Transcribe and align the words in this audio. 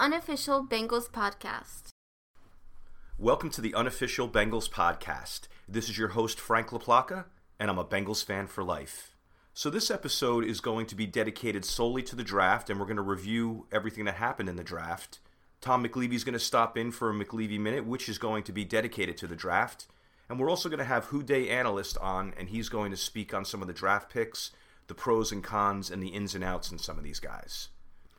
unofficial 0.00 0.66
Bengals 0.66 1.10
podcast. 1.10 1.90
Welcome 3.18 3.50
to 3.50 3.60
the 3.60 3.74
unofficial 3.74 4.30
Bengals 4.30 4.70
podcast. 4.70 5.40
This 5.68 5.90
is 5.90 5.98
your 5.98 6.08
host, 6.08 6.40
Frank 6.40 6.68
LaPlaca, 6.68 7.26
and 7.58 7.70
I'm 7.70 7.76
a 7.76 7.84
Bengals 7.84 8.24
fan 8.24 8.46
for 8.46 8.64
life. 8.64 9.14
So, 9.52 9.68
this 9.68 9.90
episode 9.90 10.46
is 10.46 10.62
going 10.62 10.86
to 10.86 10.94
be 10.94 11.04
dedicated 11.04 11.66
solely 11.66 12.02
to 12.04 12.16
the 12.16 12.24
draft, 12.24 12.70
and 12.70 12.80
we're 12.80 12.86
going 12.86 12.96
to 12.96 13.02
review 13.02 13.66
everything 13.70 14.06
that 14.06 14.14
happened 14.14 14.48
in 14.48 14.56
the 14.56 14.64
draft. 14.64 15.18
Tom 15.60 15.84
McLeavey 15.84 16.14
is 16.14 16.24
going 16.24 16.32
to 16.32 16.38
stop 16.38 16.78
in 16.78 16.92
for 16.92 17.10
a 17.10 17.12
McLeavey 17.12 17.60
Minute, 17.60 17.84
which 17.84 18.08
is 18.08 18.16
going 18.16 18.42
to 18.44 18.52
be 18.52 18.64
dedicated 18.64 19.18
to 19.18 19.26
the 19.26 19.36
draft. 19.36 19.86
And 20.30 20.40
we're 20.40 20.48
also 20.48 20.70
going 20.70 20.78
to 20.78 20.84
have 20.86 21.06
Who 21.06 21.22
Dey 21.22 21.50
Analyst 21.50 21.98
on, 21.98 22.32
and 22.38 22.48
he's 22.48 22.70
going 22.70 22.90
to 22.90 22.96
speak 22.96 23.34
on 23.34 23.44
some 23.44 23.60
of 23.60 23.68
the 23.68 23.74
draft 23.74 24.10
picks, 24.10 24.52
the 24.86 24.94
pros 24.94 25.30
and 25.30 25.44
cons, 25.44 25.90
and 25.90 26.02
the 26.02 26.08
ins 26.08 26.34
and 26.34 26.42
outs 26.42 26.72
in 26.72 26.78
some 26.78 26.96
of 26.96 27.04
these 27.04 27.20
guys. 27.20 27.68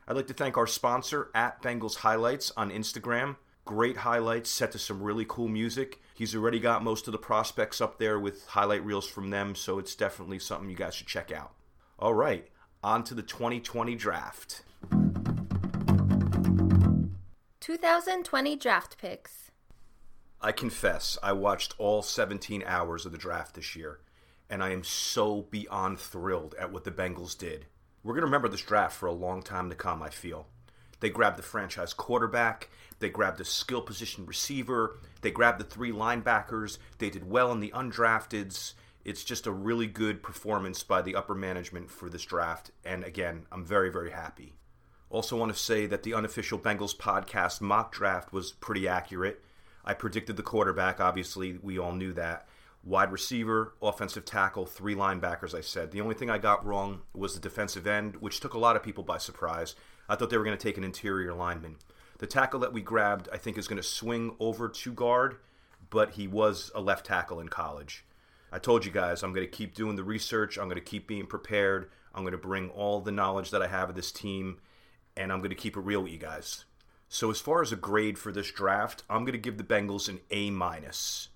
I'd 0.08 0.16
like 0.16 0.26
to 0.26 0.34
thank 0.34 0.56
our 0.56 0.66
sponsor 0.66 1.30
at 1.32 1.62
Bengals 1.62 1.96
Highlights 1.96 2.50
on 2.56 2.70
Instagram. 2.72 3.36
Great 3.64 3.98
highlights, 3.98 4.50
set 4.50 4.72
to 4.72 4.78
some 4.78 5.00
really 5.00 5.24
cool 5.28 5.46
music. 5.46 6.00
He's 6.14 6.34
already 6.34 6.58
got 6.58 6.82
most 6.82 7.06
of 7.06 7.12
the 7.12 7.18
prospects 7.18 7.80
up 7.80 7.98
there 7.98 8.18
with 8.18 8.44
highlight 8.48 8.84
reels 8.84 9.06
from 9.08 9.30
them, 9.30 9.54
so 9.54 9.78
it's 9.78 9.94
definitely 9.94 10.40
something 10.40 10.68
you 10.68 10.74
guys 10.74 10.96
should 10.96 11.06
check 11.06 11.30
out. 11.30 11.52
All 12.00 12.14
right, 12.14 12.48
on 12.82 13.04
to 13.04 13.14
the 13.14 13.22
2020 13.22 13.94
draft. 13.94 14.64
2020 17.60 18.56
draft 18.56 18.98
picks. 18.98 19.52
I 20.40 20.50
confess, 20.50 21.16
I 21.22 21.32
watched 21.32 21.76
all 21.78 22.02
17 22.02 22.64
hours 22.66 23.06
of 23.06 23.12
the 23.12 23.18
draft 23.18 23.54
this 23.54 23.76
year, 23.76 24.00
and 24.50 24.64
I 24.64 24.70
am 24.70 24.82
so 24.82 25.42
beyond 25.42 26.00
thrilled 26.00 26.56
at 26.58 26.72
what 26.72 26.82
the 26.82 26.90
Bengals 26.90 27.38
did. 27.38 27.66
We're 28.04 28.14
going 28.14 28.22
to 28.22 28.26
remember 28.26 28.48
this 28.48 28.62
draft 28.62 28.96
for 28.96 29.06
a 29.06 29.12
long 29.12 29.42
time 29.42 29.70
to 29.70 29.76
come, 29.76 30.02
I 30.02 30.10
feel. 30.10 30.48
They 30.98 31.08
grabbed 31.08 31.38
the 31.38 31.42
franchise 31.42 31.92
quarterback, 31.92 32.68
they 32.98 33.08
grabbed 33.08 33.38
the 33.38 33.44
skill 33.44 33.80
position 33.80 34.26
receiver, 34.26 34.98
they 35.20 35.30
grabbed 35.30 35.60
the 35.60 35.64
three 35.64 35.92
linebackers, 35.92 36.78
they 36.98 37.10
did 37.10 37.28
well 37.28 37.52
in 37.52 37.60
the 37.60 37.70
undrafteds. 37.70 38.74
It's 39.04 39.22
just 39.22 39.46
a 39.46 39.52
really 39.52 39.86
good 39.86 40.22
performance 40.22 40.82
by 40.82 41.02
the 41.02 41.14
upper 41.14 41.34
management 41.34 41.90
for 41.90 42.08
this 42.08 42.24
draft, 42.24 42.72
and 42.84 43.04
again, 43.04 43.46
I'm 43.52 43.64
very, 43.64 43.90
very 43.90 44.10
happy. 44.10 44.54
Also, 45.08 45.36
want 45.36 45.52
to 45.52 45.58
say 45.58 45.86
that 45.86 46.02
the 46.02 46.14
unofficial 46.14 46.58
Bengals 46.58 46.96
podcast 46.96 47.60
mock 47.60 47.92
draft 47.92 48.32
was 48.32 48.52
pretty 48.52 48.88
accurate. 48.88 49.44
I 49.84 49.94
predicted 49.94 50.36
the 50.36 50.42
quarterback, 50.42 51.00
obviously, 51.00 51.58
we 51.62 51.78
all 51.78 51.92
knew 51.92 52.12
that 52.14 52.48
wide 52.84 53.12
receiver, 53.12 53.74
offensive 53.80 54.24
tackle, 54.24 54.66
three 54.66 54.94
linebackers, 54.94 55.54
I 55.54 55.60
said. 55.60 55.90
The 55.90 56.00
only 56.00 56.14
thing 56.14 56.30
I 56.30 56.38
got 56.38 56.64
wrong 56.66 57.02
was 57.14 57.34
the 57.34 57.40
defensive 57.40 57.86
end, 57.86 58.16
which 58.16 58.40
took 58.40 58.54
a 58.54 58.58
lot 58.58 58.76
of 58.76 58.82
people 58.82 59.04
by 59.04 59.18
surprise. 59.18 59.74
I 60.08 60.16
thought 60.16 60.30
they 60.30 60.36
were 60.36 60.44
going 60.44 60.56
to 60.56 60.62
take 60.62 60.78
an 60.78 60.84
interior 60.84 61.32
lineman. 61.32 61.76
The 62.18 62.26
tackle 62.26 62.60
that 62.60 62.72
we 62.72 62.80
grabbed, 62.80 63.28
I 63.32 63.36
think, 63.36 63.56
is 63.56 63.68
going 63.68 63.80
to 63.80 63.88
swing 63.88 64.34
over 64.40 64.68
to 64.68 64.92
guard, 64.92 65.36
but 65.90 66.10
he 66.10 66.26
was 66.26 66.70
a 66.74 66.80
left 66.80 67.06
tackle 67.06 67.40
in 67.40 67.48
college. 67.48 68.04
I 68.50 68.58
told 68.58 68.84
you 68.84 68.90
guys 68.90 69.22
I'm 69.22 69.32
going 69.32 69.46
to 69.46 69.50
keep 69.50 69.74
doing 69.74 69.96
the 69.96 70.04
research, 70.04 70.58
I'm 70.58 70.66
going 70.66 70.74
to 70.76 70.80
keep 70.80 71.06
being 71.06 71.26
prepared, 71.26 71.88
I'm 72.14 72.22
going 72.22 72.32
to 72.32 72.38
bring 72.38 72.68
all 72.70 73.00
the 73.00 73.12
knowledge 73.12 73.50
that 73.50 73.62
I 73.62 73.68
have 73.68 73.90
of 73.90 73.94
this 73.94 74.12
team, 74.12 74.58
and 75.16 75.32
I'm 75.32 75.38
going 75.38 75.50
to 75.50 75.56
keep 75.56 75.76
it 75.76 75.80
real 75.80 76.02
with 76.02 76.12
you 76.12 76.18
guys. 76.18 76.64
So 77.08 77.30
as 77.30 77.40
far 77.40 77.62
as 77.62 77.72
a 77.72 77.76
grade 77.76 78.18
for 78.18 78.32
this 78.32 78.50
draft, 78.50 79.04
I'm 79.08 79.24
going 79.24 79.32
to 79.32 79.38
give 79.38 79.58
the 79.58 79.64
Bengals 79.64 80.08
an 80.08 80.20
A 80.30 80.50
minus. 80.50 81.28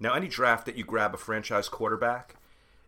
Now, 0.00 0.14
any 0.14 0.28
draft 0.28 0.66
that 0.66 0.76
you 0.76 0.84
grab 0.84 1.14
a 1.14 1.18
franchise 1.18 1.68
quarterback, 1.68 2.36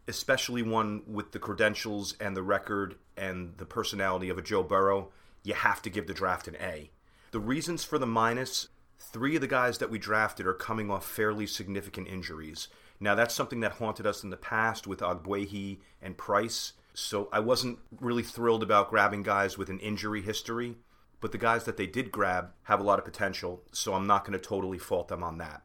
especially 0.08 0.62
one 0.62 1.02
with 1.06 1.32
the 1.32 1.38
credentials 1.38 2.14
and 2.20 2.36
the 2.36 2.42
record 2.42 2.96
and 3.16 3.56
the 3.56 3.66
personality 3.66 4.28
of 4.28 4.38
a 4.38 4.42
Joe 4.42 4.62
Burrow, 4.62 5.10
you 5.42 5.54
have 5.54 5.80
to 5.82 5.90
give 5.90 6.06
the 6.06 6.14
draft 6.14 6.48
an 6.48 6.56
A. 6.60 6.90
The 7.30 7.40
reasons 7.40 7.84
for 7.84 7.98
the 7.98 8.06
minus 8.06 8.68
three 8.98 9.34
of 9.34 9.40
the 9.40 9.46
guys 9.46 9.78
that 9.78 9.90
we 9.90 9.98
drafted 9.98 10.46
are 10.46 10.54
coming 10.54 10.90
off 10.90 11.06
fairly 11.06 11.46
significant 11.46 12.08
injuries. 12.08 12.68
Now, 13.00 13.14
that's 13.14 13.34
something 13.34 13.60
that 13.60 13.72
haunted 13.72 14.06
us 14.06 14.22
in 14.22 14.30
the 14.30 14.36
past 14.36 14.86
with 14.86 15.00
Ogbuehi 15.00 15.78
and 16.00 16.16
Price. 16.16 16.72
So 16.94 17.28
I 17.32 17.40
wasn't 17.40 17.78
really 18.00 18.22
thrilled 18.22 18.62
about 18.62 18.90
grabbing 18.90 19.22
guys 19.22 19.58
with 19.58 19.68
an 19.68 19.80
injury 19.80 20.22
history, 20.22 20.76
but 21.20 21.32
the 21.32 21.38
guys 21.38 21.64
that 21.64 21.76
they 21.76 21.86
did 21.86 22.12
grab 22.12 22.52
have 22.64 22.80
a 22.80 22.84
lot 22.84 22.98
of 22.98 23.04
potential, 23.04 23.62
so 23.72 23.94
I'm 23.94 24.06
not 24.06 24.24
going 24.24 24.38
to 24.38 24.44
totally 24.44 24.78
fault 24.78 25.08
them 25.08 25.22
on 25.22 25.38
that 25.38 25.62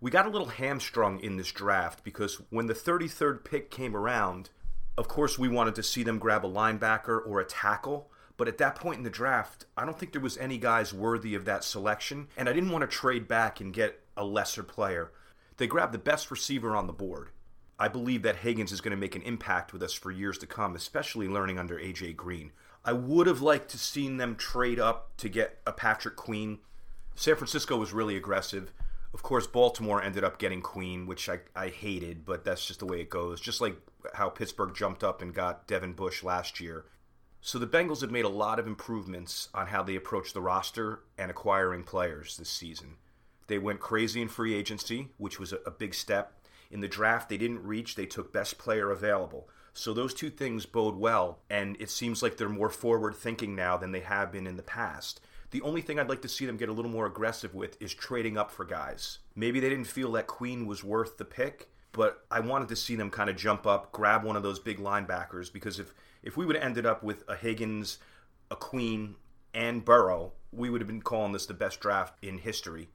we 0.00 0.10
got 0.10 0.26
a 0.26 0.30
little 0.30 0.48
hamstrung 0.48 1.20
in 1.20 1.36
this 1.36 1.52
draft 1.52 2.04
because 2.04 2.40
when 2.50 2.66
the 2.66 2.74
33rd 2.74 3.44
pick 3.44 3.70
came 3.70 3.96
around, 3.96 4.50
of 4.98 5.08
course, 5.08 5.38
we 5.38 5.48
wanted 5.48 5.74
to 5.76 5.82
see 5.82 6.02
them 6.02 6.18
grab 6.18 6.44
a 6.44 6.48
linebacker 6.48 7.20
or 7.26 7.40
a 7.40 7.44
tackle. 7.44 8.10
But 8.36 8.48
at 8.48 8.58
that 8.58 8.76
point 8.76 8.98
in 8.98 9.04
the 9.04 9.10
draft, 9.10 9.64
I 9.76 9.86
don't 9.86 9.98
think 9.98 10.12
there 10.12 10.20
was 10.20 10.36
any 10.36 10.58
guys 10.58 10.92
worthy 10.92 11.34
of 11.34 11.46
that 11.46 11.64
selection, 11.64 12.28
and 12.36 12.48
I 12.48 12.52
didn't 12.52 12.70
want 12.70 12.82
to 12.82 12.96
trade 12.96 13.26
back 13.26 13.60
and 13.60 13.72
get 13.72 14.00
a 14.16 14.24
lesser 14.24 14.62
player. 14.62 15.10
They 15.56 15.66
grabbed 15.66 15.94
the 15.94 15.98
best 15.98 16.30
receiver 16.30 16.76
on 16.76 16.86
the 16.86 16.92
board. 16.92 17.30
I 17.78 17.88
believe 17.88 18.22
that 18.22 18.36
Higgins 18.36 18.72
is 18.72 18.80
going 18.80 18.90
to 18.92 18.96
make 18.96 19.16
an 19.16 19.22
impact 19.22 19.72
with 19.72 19.82
us 19.82 19.94
for 19.94 20.10
years 20.10 20.38
to 20.38 20.46
come, 20.46 20.74
especially 20.74 21.28
learning 21.28 21.58
under 21.58 21.78
AJ 21.78 22.16
Green. 22.16 22.52
I 22.84 22.92
would 22.92 23.26
have 23.26 23.42
liked 23.42 23.70
to 23.70 23.78
seen 23.78 24.16
them 24.16 24.36
trade 24.36 24.78
up 24.78 25.16
to 25.18 25.28
get 25.28 25.58
a 25.66 25.72
Patrick 25.72 26.16
Queen. 26.16 26.58
San 27.14 27.36
Francisco 27.36 27.76
was 27.76 27.92
really 27.92 28.16
aggressive. 28.16 28.72
Of 29.16 29.22
course, 29.22 29.46
Baltimore 29.46 30.02
ended 30.02 30.24
up 30.24 30.38
getting 30.38 30.60
Queen, 30.60 31.06
which 31.06 31.30
I, 31.30 31.38
I 31.56 31.68
hated, 31.68 32.26
but 32.26 32.44
that's 32.44 32.66
just 32.66 32.80
the 32.80 32.86
way 32.86 33.00
it 33.00 33.08
goes. 33.08 33.40
Just 33.40 33.62
like 33.62 33.78
how 34.12 34.28
Pittsburgh 34.28 34.74
jumped 34.74 35.02
up 35.02 35.22
and 35.22 35.32
got 35.32 35.66
Devin 35.66 35.94
Bush 35.94 36.22
last 36.22 36.60
year. 36.60 36.84
So 37.40 37.58
the 37.58 37.66
Bengals 37.66 38.02
have 38.02 38.10
made 38.10 38.26
a 38.26 38.28
lot 38.28 38.58
of 38.58 38.66
improvements 38.66 39.48
on 39.54 39.68
how 39.68 39.82
they 39.82 39.96
approach 39.96 40.34
the 40.34 40.42
roster 40.42 41.00
and 41.16 41.30
acquiring 41.30 41.84
players 41.84 42.36
this 42.36 42.50
season. 42.50 42.96
They 43.46 43.56
went 43.56 43.80
crazy 43.80 44.20
in 44.20 44.28
free 44.28 44.54
agency, 44.54 45.08
which 45.16 45.40
was 45.40 45.50
a, 45.50 45.60
a 45.64 45.70
big 45.70 45.94
step. 45.94 46.34
In 46.70 46.80
the 46.80 46.86
draft, 46.86 47.30
they 47.30 47.38
didn't 47.38 47.64
reach, 47.64 47.94
they 47.94 48.04
took 48.04 48.34
best 48.34 48.58
player 48.58 48.90
available. 48.90 49.48
So 49.72 49.94
those 49.94 50.12
two 50.12 50.28
things 50.28 50.66
bode 50.66 50.96
well, 50.96 51.38
and 51.48 51.74
it 51.80 51.88
seems 51.88 52.22
like 52.22 52.36
they're 52.36 52.50
more 52.50 52.68
forward 52.68 53.16
thinking 53.16 53.56
now 53.56 53.78
than 53.78 53.92
they 53.92 54.00
have 54.00 54.30
been 54.30 54.46
in 54.46 54.58
the 54.58 54.62
past. 54.62 55.22
The 55.56 55.62
only 55.62 55.80
thing 55.80 55.98
I'd 55.98 56.10
like 56.10 56.20
to 56.20 56.28
see 56.28 56.44
them 56.44 56.58
get 56.58 56.68
a 56.68 56.72
little 56.72 56.90
more 56.90 57.06
aggressive 57.06 57.54
with 57.54 57.80
is 57.80 57.94
trading 57.94 58.36
up 58.36 58.50
for 58.50 58.66
guys. 58.66 59.20
Maybe 59.34 59.58
they 59.58 59.70
didn't 59.70 59.86
feel 59.86 60.12
that 60.12 60.26
Queen 60.26 60.66
was 60.66 60.84
worth 60.84 61.16
the 61.16 61.24
pick, 61.24 61.70
but 61.92 62.26
I 62.30 62.40
wanted 62.40 62.68
to 62.68 62.76
see 62.76 62.94
them 62.94 63.08
kind 63.08 63.30
of 63.30 63.36
jump 63.36 63.66
up, 63.66 63.90
grab 63.90 64.22
one 64.22 64.36
of 64.36 64.42
those 64.42 64.58
big 64.58 64.76
linebackers 64.76 65.50
because 65.50 65.78
if 65.78 65.94
if 66.22 66.36
we 66.36 66.44
would 66.44 66.56
have 66.56 66.64
ended 66.66 66.84
up 66.84 67.02
with 67.02 67.24
a 67.26 67.34
Higgins, 67.34 67.96
a 68.50 68.56
Queen, 68.56 69.14
and 69.54 69.82
Burrow, 69.82 70.34
we 70.52 70.68
would 70.68 70.82
have 70.82 70.88
been 70.88 71.00
calling 71.00 71.32
this 71.32 71.46
the 71.46 71.54
best 71.54 71.80
draft 71.80 72.22
in 72.22 72.36
history. 72.36 72.90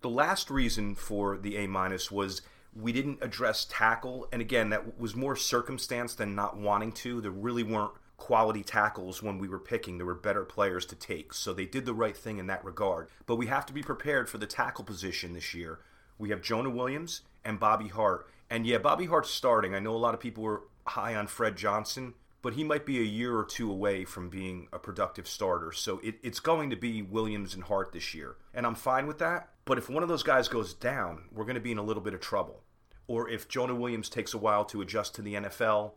The 0.00 0.10
last 0.10 0.50
reason 0.50 0.96
for 0.96 1.38
the 1.38 1.58
A 1.58 1.68
minus 1.68 2.10
was 2.10 2.42
we 2.74 2.90
didn't 2.90 3.22
address 3.22 3.68
tackle, 3.70 4.26
and 4.32 4.42
again, 4.42 4.70
that 4.70 4.98
was 4.98 5.14
more 5.14 5.36
circumstance 5.36 6.12
than 6.12 6.34
not 6.34 6.56
wanting 6.56 6.90
to. 6.90 7.20
There 7.20 7.30
really 7.30 7.62
weren't 7.62 7.92
quality 8.18 8.62
tackles 8.62 9.22
when 9.22 9.38
we 9.38 9.48
were 9.48 9.58
picking. 9.58 9.96
There 9.96 10.06
were 10.06 10.14
better 10.14 10.44
players 10.44 10.84
to 10.86 10.96
take. 10.96 11.32
So 11.32 11.54
they 11.54 11.64
did 11.64 11.86
the 11.86 11.94
right 11.94 12.16
thing 12.16 12.36
in 12.36 12.48
that 12.48 12.64
regard. 12.64 13.08
But 13.24 13.36
we 13.36 13.46
have 13.46 13.64
to 13.66 13.72
be 13.72 13.82
prepared 13.82 14.28
for 14.28 14.36
the 14.36 14.46
tackle 14.46 14.84
position 14.84 15.32
this 15.32 15.54
year. 15.54 15.78
We 16.18 16.28
have 16.30 16.42
Jonah 16.42 16.68
Williams 16.68 17.22
and 17.44 17.58
Bobby 17.58 17.88
Hart. 17.88 18.28
And 18.50 18.66
yeah, 18.66 18.78
Bobby 18.78 19.06
Hart's 19.06 19.30
starting. 19.30 19.74
I 19.74 19.78
know 19.78 19.94
a 19.94 19.96
lot 19.96 20.14
of 20.14 20.20
people 20.20 20.42
were 20.42 20.64
high 20.86 21.14
on 21.14 21.28
Fred 21.28 21.56
Johnson, 21.56 22.14
but 22.42 22.54
he 22.54 22.64
might 22.64 22.84
be 22.84 22.98
a 22.98 23.04
year 23.04 23.36
or 23.36 23.44
two 23.44 23.70
away 23.70 24.04
from 24.04 24.28
being 24.28 24.68
a 24.72 24.78
productive 24.78 25.28
starter. 25.28 25.70
So 25.72 26.00
it, 26.02 26.16
it's 26.22 26.40
going 26.40 26.70
to 26.70 26.76
be 26.76 27.02
Williams 27.02 27.54
and 27.54 27.64
Hart 27.64 27.92
this 27.92 28.14
year. 28.14 28.36
And 28.52 28.66
I'm 28.66 28.74
fine 28.74 29.06
with 29.06 29.18
that. 29.18 29.50
But 29.64 29.78
if 29.78 29.88
one 29.88 30.02
of 30.02 30.08
those 30.08 30.22
guys 30.22 30.48
goes 30.48 30.74
down, 30.74 31.24
we're 31.32 31.44
going 31.44 31.54
to 31.54 31.60
be 31.60 31.72
in 31.72 31.78
a 31.78 31.82
little 31.82 32.02
bit 32.02 32.14
of 32.14 32.20
trouble. 32.20 32.62
Or 33.06 33.28
if 33.28 33.48
Jonah 33.48 33.74
Williams 33.74 34.08
takes 34.08 34.34
a 34.34 34.38
while 34.38 34.64
to 34.66 34.80
adjust 34.82 35.14
to 35.14 35.22
the 35.22 35.34
NFL, 35.34 35.92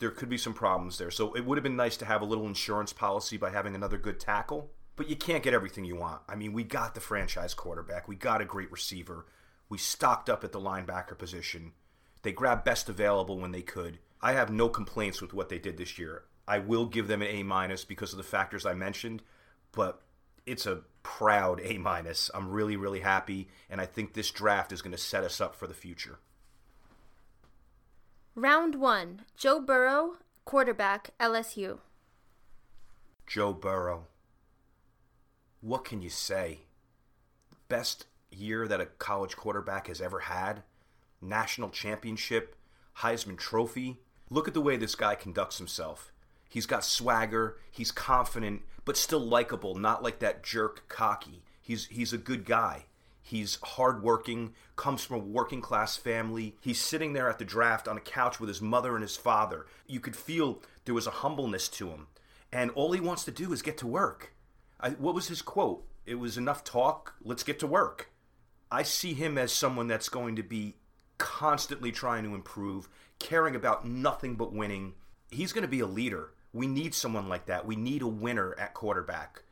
there 0.00 0.10
could 0.10 0.28
be 0.28 0.38
some 0.38 0.54
problems 0.54 0.98
there. 0.98 1.10
So 1.10 1.34
it 1.34 1.44
would 1.44 1.56
have 1.56 1.62
been 1.62 1.76
nice 1.76 1.96
to 1.98 2.04
have 2.06 2.22
a 2.22 2.26
little 2.26 2.46
insurance 2.46 2.92
policy 2.92 3.36
by 3.36 3.50
having 3.50 3.74
another 3.74 3.98
good 3.98 4.18
tackle. 4.18 4.72
But 4.96 5.08
you 5.08 5.16
can't 5.16 5.42
get 5.42 5.54
everything 5.54 5.84
you 5.84 5.96
want. 5.96 6.22
I 6.28 6.34
mean, 6.34 6.52
we 6.52 6.64
got 6.64 6.94
the 6.94 7.00
franchise 7.00 7.54
quarterback, 7.54 8.08
we 8.08 8.16
got 8.16 8.42
a 8.42 8.44
great 8.44 8.70
receiver, 8.72 9.26
we 9.68 9.78
stocked 9.78 10.28
up 10.28 10.42
at 10.42 10.52
the 10.52 10.60
linebacker 10.60 11.16
position. 11.16 11.72
They 12.22 12.32
grabbed 12.32 12.64
best 12.64 12.88
available 12.88 13.38
when 13.38 13.52
they 13.52 13.62
could. 13.62 13.98
I 14.20 14.32
have 14.32 14.50
no 14.50 14.68
complaints 14.68 15.22
with 15.22 15.32
what 15.32 15.48
they 15.48 15.58
did 15.58 15.78
this 15.78 15.98
year. 15.98 16.24
I 16.46 16.58
will 16.58 16.84
give 16.84 17.08
them 17.08 17.22
an 17.22 17.28
A 17.28 17.42
minus 17.44 17.84
because 17.84 18.12
of 18.12 18.18
the 18.18 18.22
factors 18.22 18.66
I 18.66 18.74
mentioned, 18.74 19.22
but 19.72 20.02
it's 20.44 20.66
a 20.66 20.82
proud 21.02 21.60
A 21.62 21.78
minus. 21.78 22.30
I'm 22.34 22.50
really, 22.50 22.76
really 22.76 23.00
happy, 23.00 23.48
and 23.70 23.80
I 23.80 23.86
think 23.86 24.12
this 24.12 24.30
draft 24.30 24.72
is 24.72 24.82
going 24.82 24.92
to 24.92 24.98
set 24.98 25.24
us 25.24 25.40
up 25.40 25.54
for 25.54 25.66
the 25.66 25.72
future. 25.72 26.18
Round 28.42 28.76
one 28.76 29.26
Joe 29.36 29.60
Burrow, 29.60 30.16
quarterback, 30.46 31.10
LSU. 31.20 31.80
Joe 33.26 33.52
Burrow. 33.52 34.06
What 35.60 35.84
can 35.84 36.00
you 36.00 36.08
say? 36.08 36.60
Best 37.68 38.06
year 38.30 38.66
that 38.66 38.80
a 38.80 38.86
college 38.86 39.36
quarterback 39.36 39.88
has 39.88 40.00
ever 40.00 40.20
had. 40.20 40.62
National 41.20 41.68
championship, 41.68 42.56
Heisman 43.00 43.36
Trophy. 43.36 43.98
Look 44.30 44.48
at 44.48 44.54
the 44.54 44.62
way 44.62 44.78
this 44.78 44.94
guy 44.94 45.16
conducts 45.16 45.58
himself. 45.58 46.10
He's 46.48 46.64
got 46.64 46.82
swagger, 46.82 47.58
he's 47.70 47.92
confident, 47.92 48.62
but 48.86 48.96
still 48.96 49.20
likable, 49.20 49.74
not 49.74 50.02
like 50.02 50.20
that 50.20 50.42
jerk 50.42 50.88
cocky. 50.88 51.42
He's 51.60 51.88
he's 51.88 52.14
a 52.14 52.16
good 52.16 52.46
guy. 52.46 52.86
He's 53.30 53.58
hardworking, 53.62 54.54
comes 54.74 55.04
from 55.04 55.16
a 55.16 55.24
working 55.24 55.60
class 55.60 55.96
family. 55.96 56.56
He's 56.60 56.80
sitting 56.80 57.12
there 57.12 57.30
at 57.30 57.38
the 57.38 57.44
draft 57.44 57.86
on 57.86 57.96
a 57.96 58.00
couch 58.00 58.40
with 58.40 58.48
his 58.48 58.60
mother 58.60 58.96
and 58.96 59.02
his 59.02 59.16
father. 59.16 59.66
You 59.86 60.00
could 60.00 60.16
feel 60.16 60.60
there 60.84 60.96
was 60.96 61.06
a 61.06 61.12
humbleness 61.12 61.68
to 61.68 61.90
him. 61.90 62.08
And 62.52 62.72
all 62.72 62.90
he 62.90 62.98
wants 62.98 63.24
to 63.26 63.30
do 63.30 63.52
is 63.52 63.62
get 63.62 63.78
to 63.78 63.86
work. 63.86 64.32
I, 64.80 64.90
what 64.90 65.14
was 65.14 65.28
his 65.28 65.42
quote? 65.42 65.86
It 66.06 66.16
was 66.16 66.36
enough 66.36 66.64
talk, 66.64 67.14
let's 67.22 67.44
get 67.44 67.60
to 67.60 67.68
work. 67.68 68.10
I 68.68 68.82
see 68.82 69.14
him 69.14 69.38
as 69.38 69.52
someone 69.52 69.86
that's 69.86 70.08
going 70.08 70.34
to 70.34 70.42
be 70.42 70.74
constantly 71.18 71.92
trying 71.92 72.24
to 72.24 72.34
improve, 72.34 72.88
caring 73.20 73.54
about 73.54 73.86
nothing 73.86 74.34
but 74.34 74.52
winning. 74.52 74.94
He's 75.30 75.52
going 75.52 75.62
to 75.62 75.68
be 75.68 75.78
a 75.78 75.86
leader. 75.86 76.30
We 76.52 76.66
need 76.66 76.94
someone 76.94 77.28
like 77.28 77.46
that. 77.46 77.64
We 77.64 77.76
need 77.76 78.02
a 78.02 78.08
winner 78.08 78.56
at 78.58 78.74
quarterback. 78.74 79.44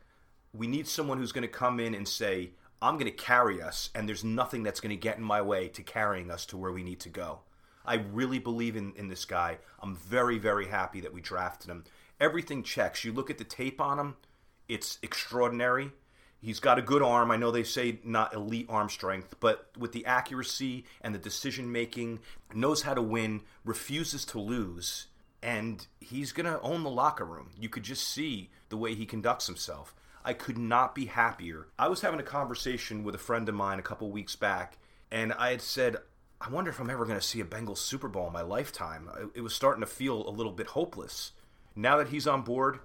We 0.53 0.67
need 0.67 0.89
someone 0.89 1.19
who's 1.19 1.31
going 1.31 1.43
to 1.43 1.49
come 1.49 1.79
in 1.79 1.95
and 1.95 2.09
say, 2.09 2.55
I'm 2.81 2.95
going 2.95 3.11
to 3.11 3.11
carry 3.11 3.61
us, 3.61 3.91
and 3.95 4.09
there's 4.09 4.23
nothing 4.23 4.63
that's 4.63 4.81
going 4.81 4.91
to 4.91 4.97
get 4.97 5.19
in 5.19 5.25
my 5.25 5.43
way 5.43 5.69
to 5.69 5.83
carrying 5.83 6.31
us 6.31 6.47
to 6.47 6.57
where 6.57 6.73
we 6.73 6.83
need 6.83 7.01
to 7.01 7.09
go. 7.09 7.41
I 7.85 7.95
really 7.95 8.39
believe 8.39 8.77
in, 8.77 8.93
in 8.97 9.09
this 9.09 9.25
guy. 9.25 9.59
I'm 9.81 9.97
very, 9.97 10.39
very 10.39 10.69
happy 10.69 11.01
that 11.01 11.13
we 11.13 11.21
drafted 11.21 11.71
him. 11.71 11.85
Everything 12.21 12.63
checks. 12.63 13.05
You 13.05 13.13
look 13.13 13.31
at 13.31 13.39
the 13.39 13.45
tape 13.45 13.81
on 13.81 13.99
him, 13.99 14.17
it's 14.69 14.99
extraordinary. 15.03 15.91
He's 16.41 16.61
got 16.61 16.79
a 16.79 16.83
good 16.83 17.03
arm. 17.03 17.33
I 17.33 17.37
know 17.37 17.51
they 17.51 17.65
say 17.65 17.99
not 18.05 18.35
elite 18.35 18.67
arm 18.69 18.89
strength, 18.91 19.35
but 19.41 19.71
with 19.77 19.91
the 19.93 20.07
accuracy 20.07 20.85
and 21.01 21.13
the 21.13 21.19
decision 21.19 21.73
making, 21.73 22.21
knows 22.55 22.83
how 22.83 22.95
to 22.95 23.03
win, 23.03 23.41
refuses 23.65 24.25
to 24.27 24.39
lose, 24.39 25.07
and 25.43 25.85
he's 25.99 26.31
going 26.31 26.47
to 26.47 26.61
own 26.61 26.85
the 26.85 26.91
locker 26.91 27.25
room. 27.25 27.51
You 27.59 27.69
could 27.69 27.83
just 27.83 28.07
see 28.07 28.51
the 28.69 28.77
way 28.77 28.95
he 28.95 29.05
conducts 29.05 29.47
himself. 29.47 29.95
I 30.29 30.35
could 30.35 30.59
not 30.59 30.95
be 30.95 31.07
happier. 31.07 31.69
I 31.79 31.89
was 31.89 32.03
having 32.03 32.21
a 32.21 32.23
conversation 32.23 33.03
with 33.03 33.15
a 33.15 33.19
friend 33.19 33.49
of 33.49 33.55
mine 33.55 33.79
a 33.79 33.83
couple 33.83 34.11
weeks 34.11 34.37
back, 34.37 34.77
and 35.11 35.33
I 35.33 35.53
had 35.53 35.63
said, 35.63 35.97
I 36.39 36.51
wonder 36.51 36.71
if 36.71 36.79
I'm 36.79 36.91
ever 36.91 37.07
going 37.07 37.19
to 37.19 37.27
see 37.27 37.41
a 37.41 37.47
Bengals 37.47 37.79
Super 37.79 38.09
Bowl 38.09 38.27
in 38.27 38.35
my 38.35 38.43
lifetime. 38.43 39.09
It 39.35 39.41
was 39.41 39.55
starting 39.55 39.81
to 39.81 39.87
feel 39.87 40.29
a 40.29 40.31
little 40.31 40.53
bit 40.53 40.67
hopeless. 40.67 41.33
Now 41.75 41.97
that 41.97 42.11
he's 42.11 42.27
on 42.27 42.43
board, 42.43 42.81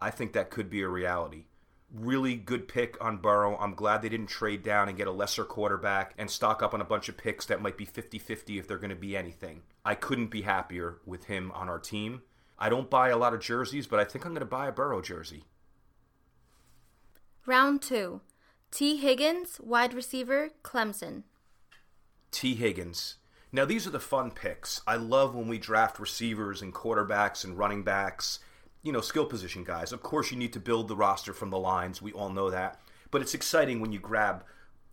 I 0.00 0.08
think 0.08 0.32
that 0.32 0.48
could 0.48 0.70
be 0.70 0.80
a 0.80 0.88
reality. 0.88 1.44
Really 1.92 2.34
good 2.34 2.66
pick 2.66 2.96
on 2.98 3.18
Burrow. 3.18 3.58
I'm 3.58 3.74
glad 3.74 4.00
they 4.00 4.08
didn't 4.08 4.28
trade 4.28 4.62
down 4.62 4.88
and 4.88 4.96
get 4.96 5.06
a 5.06 5.12
lesser 5.12 5.44
quarterback 5.44 6.14
and 6.16 6.30
stock 6.30 6.62
up 6.62 6.72
on 6.72 6.80
a 6.80 6.86
bunch 6.86 7.10
of 7.10 7.18
picks 7.18 7.44
that 7.44 7.60
might 7.60 7.76
be 7.76 7.84
50 7.84 8.18
50 8.18 8.58
if 8.58 8.66
they're 8.66 8.78
going 8.78 8.88
to 8.88 8.96
be 8.96 9.18
anything. 9.18 9.60
I 9.84 9.96
couldn't 9.96 10.28
be 10.28 10.40
happier 10.40 10.96
with 11.04 11.24
him 11.24 11.52
on 11.52 11.68
our 11.68 11.78
team. 11.78 12.22
I 12.58 12.70
don't 12.70 12.88
buy 12.88 13.10
a 13.10 13.18
lot 13.18 13.34
of 13.34 13.40
jerseys, 13.40 13.86
but 13.86 14.00
I 14.00 14.04
think 14.04 14.24
I'm 14.24 14.32
going 14.32 14.40
to 14.40 14.46
buy 14.46 14.68
a 14.68 14.72
Burrow 14.72 15.02
jersey. 15.02 15.44
Round 17.46 17.80
two 17.80 18.20
Tee 18.70 18.98
Higgins, 18.98 19.58
wide 19.60 19.94
receiver, 19.94 20.50
Clemson. 20.62 21.22
Tee 22.30 22.54
Higgins. 22.54 23.16
Now, 23.50 23.64
these 23.64 23.86
are 23.86 23.90
the 23.90 23.98
fun 23.98 24.30
picks. 24.30 24.82
I 24.86 24.96
love 24.96 25.34
when 25.34 25.48
we 25.48 25.58
draft 25.58 25.98
receivers 25.98 26.60
and 26.62 26.74
quarterbacks 26.74 27.42
and 27.42 27.58
running 27.58 27.82
backs, 27.82 28.40
you 28.82 28.92
know, 28.92 29.00
skill 29.00 29.24
position 29.24 29.64
guys. 29.64 29.90
Of 29.90 30.02
course, 30.02 30.30
you 30.30 30.36
need 30.36 30.52
to 30.52 30.60
build 30.60 30.86
the 30.86 30.94
roster 30.94 31.32
from 31.32 31.50
the 31.50 31.58
lines. 31.58 32.02
We 32.02 32.12
all 32.12 32.28
know 32.28 32.50
that. 32.50 32.78
But 33.10 33.22
it's 33.22 33.34
exciting 33.34 33.80
when 33.80 33.90
you 33.90 33.98
grab 33.98 34.44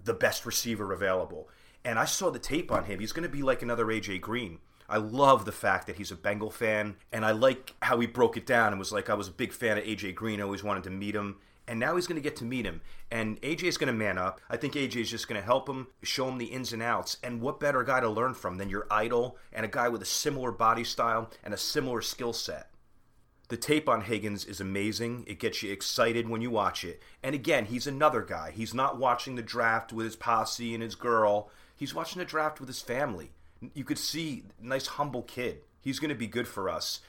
the 0.04 0.14
best 0.14 0.46
receiver 0.46 0.94
available. 0.94 1.50
And 1.84 2.00
I 2.00 2.06
saw 2.06 2.32
the 2.32 2.40
tape 2.40 2.72
on 2.72 2.86
him. 2.86 3.00
He's 3.00 3.12
going 3.12 3.30
to 3.30 3.30
be 3.30 3.44
like 3.44 3.62
another 3.62 3.92
A.J. 3.92 4.20
Green. 4.20 4.60
I 4.90 4.98
love 4.98 5.44
the 5.44 5.52
fact 5.52 5.86
that 5.88 5.98
he's 5.98 6.12
a 6.12 6.16
Bengal 6.16 6.50
fan, 6.50 6.96
and 7.12 7.26
I 7.26 7.32
like 7.32 7.76
how 7.82 8.00
he 8.00 8.08
broke 8.08 8.38
it 8.38 8.46
down 8.46 8.70
and 8.70 8.80
was 8.80 8.94
like, 8.94 9.10
I 9.10 9.16
was 9.16 9.28
a 9.28 9.32
big 9.32 9.52
fan 9.52 9.78
of 9.78 9.84
A.J. 9.84 10.14
Green. 10.14 10.40
I 10.40 10.44
always 10.44 10.64
wanted 10.64 10.86
to 10.86 10.90
meet 10.90 11.14
him 11.14 11.36
and 11.68 11.80
now 11.80 11.96
he's 11.96 12.08
going 12.08 12.22
to 12.22 12.24
get 12.24 12.38
to 12.38 12.46
meet 12.46 12.66
him. 12.66 12.82
And 13.12 13.42
AJ 13.42 13.64
is 13.64 13.78
going 13.78 13.88
to 13.88 13.94
man 13.94 14.18
up. 14.18 14.40
I 14.50 14.58
think 14.58 14.74
AJ 14.74 15.02
is 15.02 15.10
just 15.10 15.28
going 15.28 15.40
to 15.40 15.46
help 15.46 15.68
him, 15.68 15.88
show 16.02 16.28
him 16.28 16.38
the 16.38 16.46
ins 16.46 16.74
and 16.74 16.82
outs. 16.82 17.18
And 17.24 17.42
what 17.42 17.60
better 17.60 17.84
guy 17.84 18.00
to 18.00 18.10
learn 18.10 18.34
from 18.34 18.58
than 18.58 18.70
your 18.70 18.88
idol 18.90 19.38
and 19.52 19.66
a 19.66 19.70
guy 19.70 19.90
with 19.90 20.02
a 20.02 20.06
similar 20.06 20.52
body 20.52 20.84
style 20.84 21.30
and 21.44 21.54
a 21.54 21.58
similar 21.58 22.02
skill 22.02 22.34
set? 22.34 22.70
The 23.50 23.58
tape 23.58 23.88
on 23.88 24.02
Higgins 24.02 24.44
is 24.44 24.60
amazing. 24.60 25.24
It 25.26 25.40
gets 25.40 25.64
you 25.64 25.72
excited 25.72 26.28
when 26.28 26.42
you 26.42 26.52
watch 26.52 26.84
it. 26.84 27.02
And 27.24 27.34
again, 27.34 27.66
he's 27.66 27.88
another 27.88 28.22
guy. 28.22 28.52
He's 28.52 28.74
not 28.74 29.00
watching 29.00 29.36
the 29.36 29.42
draft 29.42 29.94
with 29.94 30.06
his 30.06 30.18
posse 30.18 30.74
and 30.74 30.84
his 30.84 30.96
girl. 30.96 31.50
He's 31.76 31.96
watching 31.96 32.20
the 32.20 32.26
draft 32.26 32.60
with 32.60 32.68
his 32.68 32.82
family. 32.82 33.32
You 33.74 33.86
could 33.86 33.98
see 33.98 34.44
nice 34.62 34.88
humble 34.88 35.22
kid. 35.22 35.62
He's 35.80 36.00
going 36.00 36.10
to 36.10 36.16
be 36.16 36.28
good 36.28 36.48
for 36.48 36.70
us. 36.70 37.00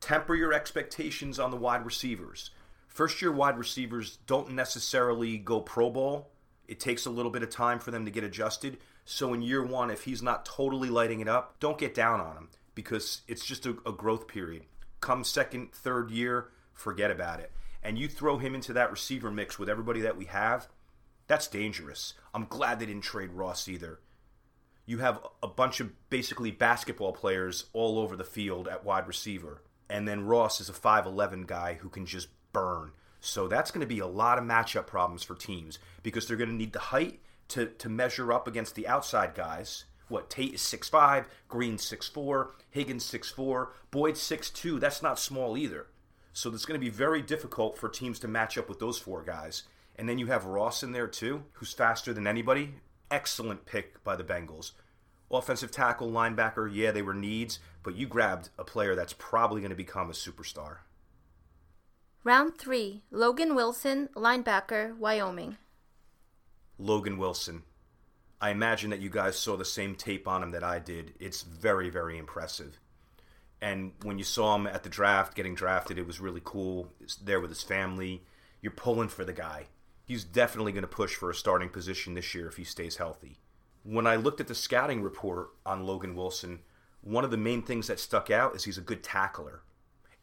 Temper 0.00 0.34
your 0.34 0.52
expectations 0.52 1.38
on 1.38 1.50
the 1.50 1.56
wide 1.56 1.86
receivers 1.86 2.50
first 2.94 3.20
year 3.20 3.30
wide 3.30 3.58
receivers 3.58 4.18
don't 4.26 4.52
necessarily 4.52 5.36
go 5.36 5.60
Pro 5.60 5.90
Bowl. 5.90 6.30
It 6.66 6.80
takes 6.80 7.04
a 7.04 7.10
little 7.10 7.30
bit 7.30 7.42
of 7.42 7.50
time 7.50 7.78
for 7.78 7.90
them 7.90 8.06
to 8.06 8.10
get 8.10 8.24
adjusted. 8.24 8.78
So 9.04 9.34
in 9.34 9.42
year 9.42 9.62
one, 9.62 9.90
if 9.90 10.04
he's 10.04 10.22
not 10.22 10.46
totally 10.46 10.88
lighting 10.88 11.20
it 11.20 11.28
up, 11.28 11.60
don't 11.60 11.76
get 11.76 11.94
down 11.94 12.20
on 12.20 12.36
him 12.36 12.48
because 12.74 13.20
it's 13.28 13.44
just 13.44 13.66
a, 13.66 13.76
a 13.84 13.92
growth 13.92 14.26
period. 14.26 14.62
Come 15.00 15.24
second, 15.24 15.72
third 15.72 16.10
year, 16.10 16.48
forget 16.72 17.10
about 17.10 17.40
it. 17.40 17.52
And 17.82 17.98
you 17.98 18.08
throw 18.08 18.38
him 18.38 18.54
into 18.54 18.72
that 18.72 18.90
receiver 18.90 19.30
mix 19.30 19.58
with 19.58 19.68
everybody 19.68 20.00
that 20.00 20.16
we 20.16 20.24
have, 20.26 20.68
that's 21.26 21.48
dangerous. 21.48 22.14
I'm 22.32 22.46
glad 22.46 22.78
they 22.78 22.86
didn't 22.86 23.02
trade 23.02 23.32
Ross 23.32 23.68
either. 23.68 24.00
You 24.86 24.98
have 24.98 25.20
a 25.42 25.48
bunch 25.48 25.80
of 25.80 25.92
basically 26.08 26.50
basketball 26.50 27.12
players 27.12 27.66
all 27.72 27.98
over 27.98 28.16
the 28.16 28.24
field 28.24 28.68
at 28.68 28.84
wide 28.84 29.06
receiver. 29.06 29.62
And 29.90 30.08
then 30.08 30.24
Ross 30.24 30.60
is 30.60 30.68
a 30.68 30.72
5'11 30.72 31.46
guy 31.46 31.74
who 31.74 31.88
can 31.88 32.06
just 32.06 32.28
burn. 32.54 32.92
So 33.20 33.48
that's 33.48 33.70
going 33.70 33.82
to 33.82 33.86
be 33.86 33.98
a 33.98 34.06
lot 34.06 34.38
of 34.38 34.44
matchup 34.44 34.86
problems 34.86 35.22
for 35.22 35.34
teams 35.34 35.78
because 36.02 36.26
they're 36.26 36.38
going 36.38 36.48
to 36.48 36.56
need 36.56 36.72
the 36.72 36.78
height 36.78 37.20
to, 37.48 37.66
to 37.66 37.88
measure 37.90 38.32
up 38.32 38.48
against 38.48 38.74
the 38.74 38.88
outside 38.88 39.34
guys. 39.34 39.84
What 40.08 40.30
Tate 40.30 40.54
is 40.54 40.60
6'5, 40.60 41.26
Green 41.48 41.76
6'4, 41.76 42.48
Higgins 42.70 43.04
6'4, 43.10 43.68
Boyd 43.90 44.14
6'2. 44.14 44.80
That's 44.80 45.02
not 45.02 45.18
small 45.18 45.56
either. 45.56 45.86
So 46.32 46.52
it's 46.52 46.66
going 46.66 46.78
to 46.78 46.84
be 46.84 46.90
very 46.90 47.22
difficult 47.22 47.78
for 47.78 47.88
teams 47.88 48.18
to 48.20 48.28
match 48.28 48.58
up 48.58 48.68
with 48.68 48.80
those 48.80 48.98
four 48.98 49.22
guys. 49.22 49.62
And 49.96 50.08
then 50.08 50.18
you 50.18 50.26
have 50.26 50.44
Ross 50.44 50.82
in 50.82 50.92
there 50.92 51.06
too, 51.06 51.44
who's 51.52 51.72
faster 51.72 52.12
than 52.12 52.26
anybody. 52.26 52.74
Excellent 53.10 53.64
pick 53.64 54.02
by 54.02 54.16
the 54.16 54.24
Bengals. 54.24 54.72
Offensive 55.30 55.70
tackle, 55.70 56.10
linebacker, 56.10 56.68
yeah, 56.72 56.90
they 56.90 57.02
were 57.02 57.14
needs, 57.14 57.58
but 57.82 57.96
you 57.96 58.06
grabbed 58.06 58.50
a 58.58 58.64
player 58.64 58.94
that's 58.94 59.14
probably 59.14 59.60
going 59.60 59.70
to 59.70 59.76
become 59.76 60.10
a 60.10 60.12
superstar. 60.12 60.78
Round 62.26 62.56
3 62.56 63.02
Logan 63.10 63.54
Wilson, 63.54 64.08
linebacker, 64.16 64.96
Wyoming. 64.96 65.58
Logan 66.78 67.18
Wilson. 67.18 67.64
I 68.40 68.48
imagine 68.48 68.88
that 68.88 69.00
you 69.02 69.10
guys 69.10 69.36
saw 69.36 69.58
the 69.58 69.64
same 69.66 69.94
tape 69.94 70.26
on 70.26 70.42
him 70.42 70.50
that 70.52 70.64
I 70.64 70.78
did. 70.78 71.12
It's 71.20 71.42
very, 71.42 71.90
very 71.90 72.16
impressive. 72.16 72.80
And 73.60 73.92
when 74.04 74.16
you 74.16 74.24
saw 74.24 74.54
him 74.56 74.66
at 74.66 74.84
the 74.84 74.88
draft, 74.88 75.34
getting 75.34 75.54
drafted, 75.54 75.98
it 75.98 76.06
was 76.06 76.18
really 76.18 76.40
cool. 76.42 76.94
There 77.22 77.40
with 77.40 77.50
his 77.50 77.62
family. 77.62 78.22
You're 78.62 78.72
pulling 78.72 79.08
for 79.08 79.26
the 79.26 79.34
guy. 79.34 79.66
He's 80.06 80.24
definitely 80.24 80.72
going 80.72 80.80
to 80.80 80.88
push 80.88 81.14
for 81.14 81.28
a 81.28 81.34
starting 81.34 81.68
position 81.68 82.14
this 82.14 82.34
year 82.34 82.48
if 82.48 82.56
he 82.56 82.64
stays 82.64 82.96
healthy. 82.96 83.36
When 83.82 84.06
I 84.06 84.16
looked 84.16 84.40
at 84.40 84.48
the 84.48 84.54
scouting 84.54 85.02
report 85.02 85.50
on 85.66 85.84
Logan 85.84 86.16
Wilson, 86.16 86.60
one 87.02 87.24
of 87.24 87.30
the 87.30 87.36
main 87.36 87.60
things 87.60 87.88
that 87.88 88.00
stuck 88.00 88.30
out 88.30 88.56
is 88.56 88.64
he's 88.64 88.78
a 88.78 88.82
good 88.82 89.02
tackler. 89.02 89.60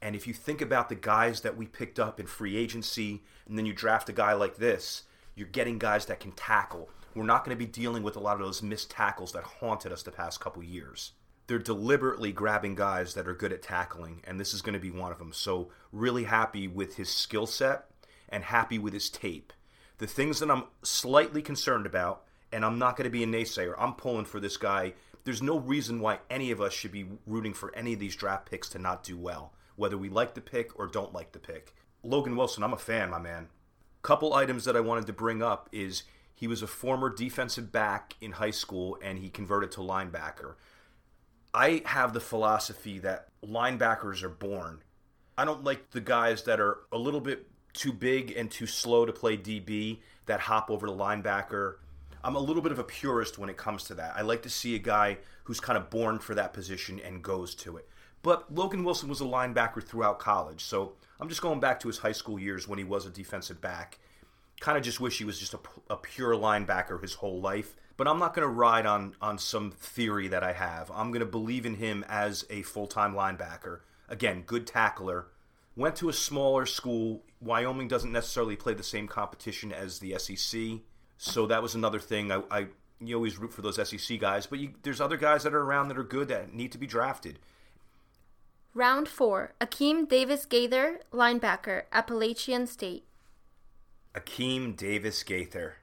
And 0.02 0.16
if 0.16 0.26
you 0.26 0.34
think 0.34 0.62
about 0.62 0.90
the 0.90 0.96
guys 0.96 1.42
that 1.42 1.56
we 1.56 1.68
picked 1.68 2.00
up 2.00 2.20
in 2.20 2.26
free 2.26 2.58
agency, 2.58 3.22
and 3.48 3.58
then 3.58 3.66
you 3.66 3.74
draft 3.74 4.10
a 4.10 4.14
guy 4.14 4.34
like 4.34 4.58
this, 4.58 5.04
you're 5.36 5.48
getting 5.48 5.78
guys 5.78 6.08
that 6.08 6.20
can 6.20 6.32
tackle. 6.32 6.90
We're 7.14 7.24
not 7.24 7.46
going 7.46 7.56
to 7.56 7.66
be 7.66 7.72
dealing 7.72 8.04
with 8.04 8.16
a 8.16 8.20
lot 8.20 8.34
of 8.34 8.46
those 8.46 8.64
missed 8.64 8.90
tackles 8.90 9.34
that 9.34 9.44
haunted 9.44 9.92
us 9.92 10.02
the 10.02 10.12
past 10.12 10.40
couple 10.40 10.64
years. 10.64 11.12
They're 11.48 11.60
deliberately 11.60 12.32
grabbing 12.32 12.76
guys 12.76 13.14
that 13.14 13.28
are 13.28 13.34
good 13.34 13.52
at 13.52 13.62
tackling, 13.62 14.22
and 14.24 14.40
this 14.40 14.54
is 14.54 14.62
going 14.62 14.74
to 14.74 14.80
be 14.80 14.92
one 14.92 15.12
of 15.12 15.20
them. 15.20 15.34
So, 15.34 15.70
really 15.92 16.24
happy 16.24 16.68
with 16.68 16.96
his 16.96 17.10
skill 17.10 17.46
set 17.46 17.86
and 18.30 18.44
happy 18.44 18.80
with 18.80 18.94
his 18.94 19.10
tape. 19.10 19.52
The 19.98 20.08
things 20.08 20.40
that 20.40 20.50
I'm 20.50 20.64
slightly 20.84 21.42
concerned 21.42 21.86
about, 21.86 22.24
and 22.52 22.64
I'm 22.64 22.80
not 22.80 22.96
going 22.96 23.06
to 23.06 23.12
be 23.12 23.24
a 23.24 23.28
naysayer, 23.28 23.76
I'm 23.78 23.94
pulling 23.94 24.26
for 24.26 24.40
this 24.40 24.58
guy. 24.58 24.94
There's 25.26 25.42
no 25.42 25.60
reason 25.60 26.00
why 26.00 26.20
any 26.30 26.52
of 26.52 26.62
us 26.62 26.74
should 26.74 26.92
be 26.92 27.06
rooting 27.28 27.54
for 27.54 27.76
any 27.76 27.94
of 27.94 28.00
these 28.00 28.16
draft 28.16 28.50
picks 28.50 28.70
to 28.70 28.80
not 28.80 29.04
do 29.04 29.18
well 29.18 29.54
whether 29.76 29.98
we 29.98 30.10
like 30.10 30.34
the 30.34 30.42
pick 30.42 30.78
or 30.80 30.88
don't 30.88 31.14
like 31.14 31.32
the 31.32 31.40
pick. 31.40 31.74
Logan 32.04 32.36
Wilson, 32.36 32.64
I'm 32.64 32.74
a 32.74 32.78
fan, 32.78 33.10
my 33.10 33.20
man. 33.20 33.48
Couple 34.02 34.34
items 34.34 34.66
that 34.66 34.76
I 34.76 34.80
wanted 34.80 35.06
to 35.08 35.14
bring 35.14 35.44
up 35.44 35.70
is 35.72 36.04
he 36.34 36.48
was 36.48 36.64
a 36.64 36.68
former 36.68 37.10
defensive 37.10 37.72
back 37.72 38.16
in 38.20 38.34
high 38.34 38.52
school 38.52 38.98
and 39.04 39.20
he 39.20 39.30
converted 39.30 39.72
to 39.74 39.82
linebacker. 39.82 40.56
I 41.54 41.84
have 41.86 42.14
the 42.14 42.20
philosophy 42.20 42.98
that 43.00 43.28
linebackers 43.46 44.24
are 44.24 44.30
born. 44.30 44.82
I 45.38 45.46
don't 45.46 45.64
like 45.64 45.92
the 45.92 46.02
guys 46.02 46.44
that 46.44 46.60
are 46.60 46.80
a 46.92 46.98
little 46.98 47.20
bit 47.20 47.48
too 47.74 47.94
big 47.94 48.32
and 48.32 48.50
too 48.50 48.66
slow 48.66 49.06
to 49.06 49.14
play 49.14 49.38
DB 49.38 50.00
that 50.26 50.40
hop 50.40 50.72
over 50.72 50.88
to 50.88 50.94
linebacker. 50.94 51.76
I'm 52.24 52.36
a 52.36 52.40
little 52.40 52.62
bit 52.62 52.72
of 52.72 52.80
a 52.80 52.84
purist 52.84 53.38
when 53.38 53.50
it 53.50 53.58
comes 53.58 53.84
to 53.86 53.96
that. 53.96 54.14
I 54.16 54.22
like 54.22 54.44
to 54.44 54.50
see 54.50 54.76
a 54.76 54.80
guy 54.80 55.18
who's 55.44 55.60
kind 55.60 55.78
of 55.78 55.90
born 55.90 56.20
for 56.20 56.36
that 56.36 56.54
position 56.54 57.00
and 57.00 57.24
goes 57.24 57.56
to 57.56 57.78
it. 57.78 57.88
But 58.22 58.54
Logan 58.54 58.84
Wilson 58.84 59.10
was 59.10 59.22
a 59.22 59.26
linebacker 59.26 59.84
throughout 59.84 60.20
college, 60.20 60.64
so 60.64 60.94
I'm 61.20 61.30
just 61.30 61.42
going 61.42 61.60
back 61.60 61.80
to 61.82 61.88
his 61.88 62.00
high 62.00 62.12
school 62.12 62.40
years 62.40 62.68
when 62.68 62.78
he 62.78 62.86
was 62.86 63.06
a 63.06 63.10
defensive 63.10 63.62
back. 63.62 64.00
Kind 64.60 64.78
of 64.78 64.84
just 64.84 65.00
wish 65.00 65.18
he 65.18 65.26
was 65.26 65.40
just 65.40 65.54
a, 65.54 65.60
a 65.90 65.98
pure 65.98 66.36
linebacker 66.36 67.02
his 67.02 67.16
whole 67.16 67.42
life. 67.42 67.76
But 67.98 68.08
I'm 68.08 68.20
not 68.20 68.34
going 68.34 68.48
to 68.48 68.54
ride 68.54 68.86
on, 68.86 69.16
on 69.22 69.38
some 69.38 69.72
theory 69.72 70.28
that 70.30 70.44
I 70.44 70.54
have. 70.54 70.92
I'm 70.92 71.12
going 71.12 71.20
to 71.20 71.26
believe 71.26 71.66
in 71.66 71.76
him 71.76 72.06
as 72.08 72.46
a 72.50 72.62
full 72.64 72.88
time 72.88 73.14
linebacker. 73.14 73.82
Again, 74.10 74.44
good 74.46 74.66
tackler. 74.66 75.28
Went 75.76 75.96
to 75.98 76.10
a 76.10 76.14
smaller 76.14 76.66
school. 76.66 77.24
Wyoming 77.40 77.88
doesn't 77.88 78.12
necessarily 78.12 78.56
play 78.56 78.74
the 78.74 78.84
same 78.84 79.08
competition 79.08 79.72
as 79.72 80.00
the 80.00 80.18
SEC. 80.18 80.80
So 81.18 81.46
that 81.48 81.62
was 81.62 81.76
another 81.76 82.00
thing. 82.00 82.32
I, 82.32 82.42
I 82.50 82.68
you 83.00 83.16
always 83.16 83.38
root 83.38 83.54
for 83.54 83.62
those 83.62 83.76
SEC 83.88 84.20
guys, 84.20 84.46
but 84.46 84.60
you, 84.60 84.72
there's 84.84 85.02
other 85.02 85.18
guys 85.18 85.44
that 85.44 85.54
are 85.54 85.62
around 85.62 85.88
that 85.88 85.98
are 85.98 86.04
good 86.04 86.28
that 86.28 86.54
need 86.54 86.72
to 86.72 86.78
be 86.78 86.88
drafted. 86.88 87.40
Round 88.74 89.10
4. 89.10 89.56
Akeem 89.60 90.08
Davis 90.08 90.46
Gaither, 90.46 91.02
linebacker, 91.12 91.84
Appalachian 91.92 92.66
State. 92.68 93.04
Akeem 94.16 94.78
Davis 94.78 95.24
Gaither. 95.24 95.76